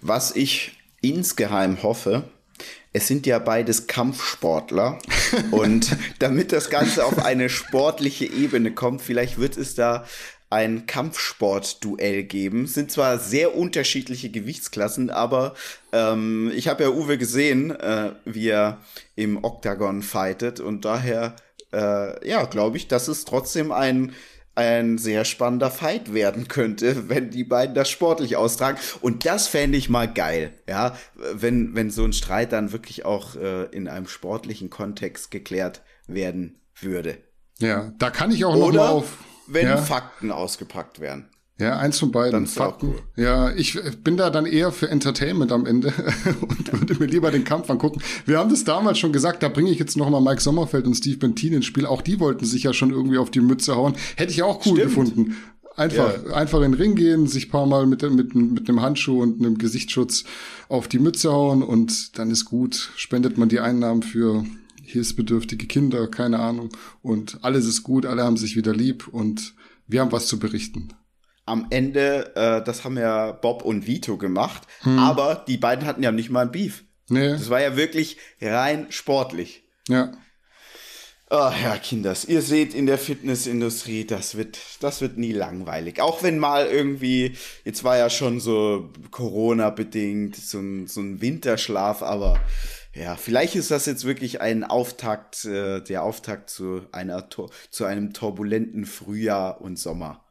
[0.00, 2.24] Was ich insgeheim hoffe,
[2.92, 4.98] es sind ja beides Kampfsportler.
[5.50, 10.04] und damit das Ganze auf eine sportliche Ebene kommt, vielleicht wird es da
[10.50, 12.66] ein Kampfsportduell geben.
[12.66, 15.54] sind zwar sehr unterschiedliche Gewichtsklassen, aber
[15.92, 18.78] ähm, ich habe ja Uwe gesehen, äh, wie er
[19.14, 21.36] im Oktagon fightet und daher
[21.72, 24.12] äh, ja, glaube ich, dass es trotzdem ein
[24.56, 28.78] ein sehr spannender Fight werden könnte, wenn die beiden das sportlich austragen.
[29.00, 33.36] Und das fände ich mal geil, ja, wenn, wenn so ein Streit dann wirklich auch
[33.36, 37.18] äh, in einem sportlichen Kontext geklärt werden würde.
[37.58, 39.18] Ja, da kann ich auch Oder noch mal auf.
[39.46, 39.76] Wenn ja.
[39.78, 41.28] Fakten ausgepackt werden.
[41.60, 42.46] Ja, eins von beiden.
[42.46, 42.88] Fakten.
[42.88, 43.22] Cool.
[43.22, 45.92] Ja, ich bin da dann eher für Entertainment am Ende
[46.40, 48.00] und würde mir lieber den Kampf angucken.
[48.24, 50.94] Wir haben das damals schon gesagt, da bringe ich jetzt noch mal Mike Sommerfeld und
[50.94, 51.84] Steve Bentin ins Spiel.
[51.84, 53.94] Auch die wollten sich ja schon irgendwie auf die Mütze hauen.
[54.16, 54.82] Hätte ich auch cool Stimmt.
[54.82, 55.36] gefunden.
[55.76, 56.32] Einfach, ja.
[56.32, 59.58] einfach in den Ring gehen, sich paar Mal mit, mit, mit einem Handschuh und einem
[59.58, 60.24] Gesichtsschutz
[60.70, 62.90] auf die Mütze hauen und dann ist gut.
[62.96, 64.44] Spendet man die Einnahmen für
[64.82, 66.70] hilfsbedürftige Kinder, keine Ahnung.
[67.02, 69.54] Und alles ist gut, alle haben sich wieder lieb und
[69.86, 70.88] wir haben was zu berichten
[71.46, 74.98] am Ende, äh, das haben ja Bob und Vito gemacht, hm.
[74.98, 76.84] aber die beiden hatten ja nicht mal ein Beef.
[77.08, 77.30] Nee.
[77.30, 79.64] Das war ja wirklich rein sportlich.
[79.88, 80.12] Ja.
[81.32, 86.00] Ach ja, Kinders, ihr seht in der Fitnessindustrie, das wird, das wird nie langweilig.
[86.00, 92.02] Auch wenn mal irgendwie, jetzt war ja schon so Corona-bedingt, so ein, so ein Winterschlaf,
[92.02, 92.40] aber
[92.92, 97.28] ja, vielleicht ist das jetzt wirklich ein Auftakt, äh, der Auftakt zu einer,
[97.70, 100.24] zu einem turbulenten Frühjahr und Sommer.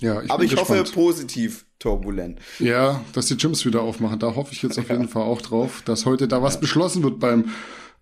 [0.00, 0.80] Ja, ich Aber ich gespannt.
[0.80, 2.38] hoffe positiv turbulent.
[2.58, 4.18] Ja, dass die Gyms wieder aufmachen.
[4.18, 6.60] Da hoffe ich jetzt auf jeden Fall auch drauf, dass heute da was ja.
[6.60, 7.46] beschlossen wird beim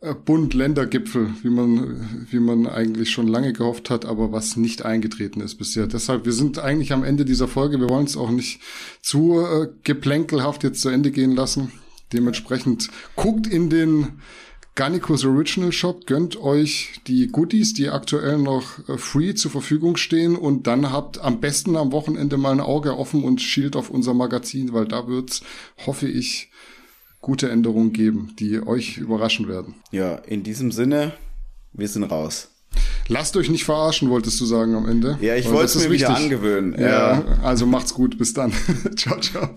[0.01, 5.40] äh, Bund-Länder-Gipfel, wie man, wie man eigentlich schon lange gehofft hat, aber was nicht eingetreten
[5.40, 5.86] ist bisher.
[5.86, 7.78] Deshalb, wir sind eigentlich am Ende dieser Folge.
[7.78, 8.61] Wir wollen es auch nicht
[9.01, 11.72] zu äh, geplänkelhaft jetzt zu Ende gehen lassen.
[12.12, 14.20] Dementsprechend guckt in den
[14.77, 20.35] Garnicus Original Shop, gönnt euch die Goodies, die aktuell noch äh, free zur Verfügung stehen
[20.35, 24.14] und dann habt am besten am Wochenende mal ein Auge offen und schielt auf unser
[24.14, 25.43] Magazin, weil da wird's,
[25.87, 26.51] hoffe ich,
[27.20, 29.77] gute Änderungen geben, die euch überraschen werden.
[29.93, 31.12] Ja, in diesem Sinne,
[31.72, 32.51] wir sind raus.
[33.07, 35.18] Lasst euch nicht verarschen, wolltest du sagen am Ende.
[35.20, 36.09] Ja, ich wollte es mir wichtig.
[36.09, 36.75] wieder angewöhnen.
[36.77, 38.18] Ja, ja, also macht's gut.
[38.18, 38.53] Bis dann.
[38.97, 39.51] ciao, ciao.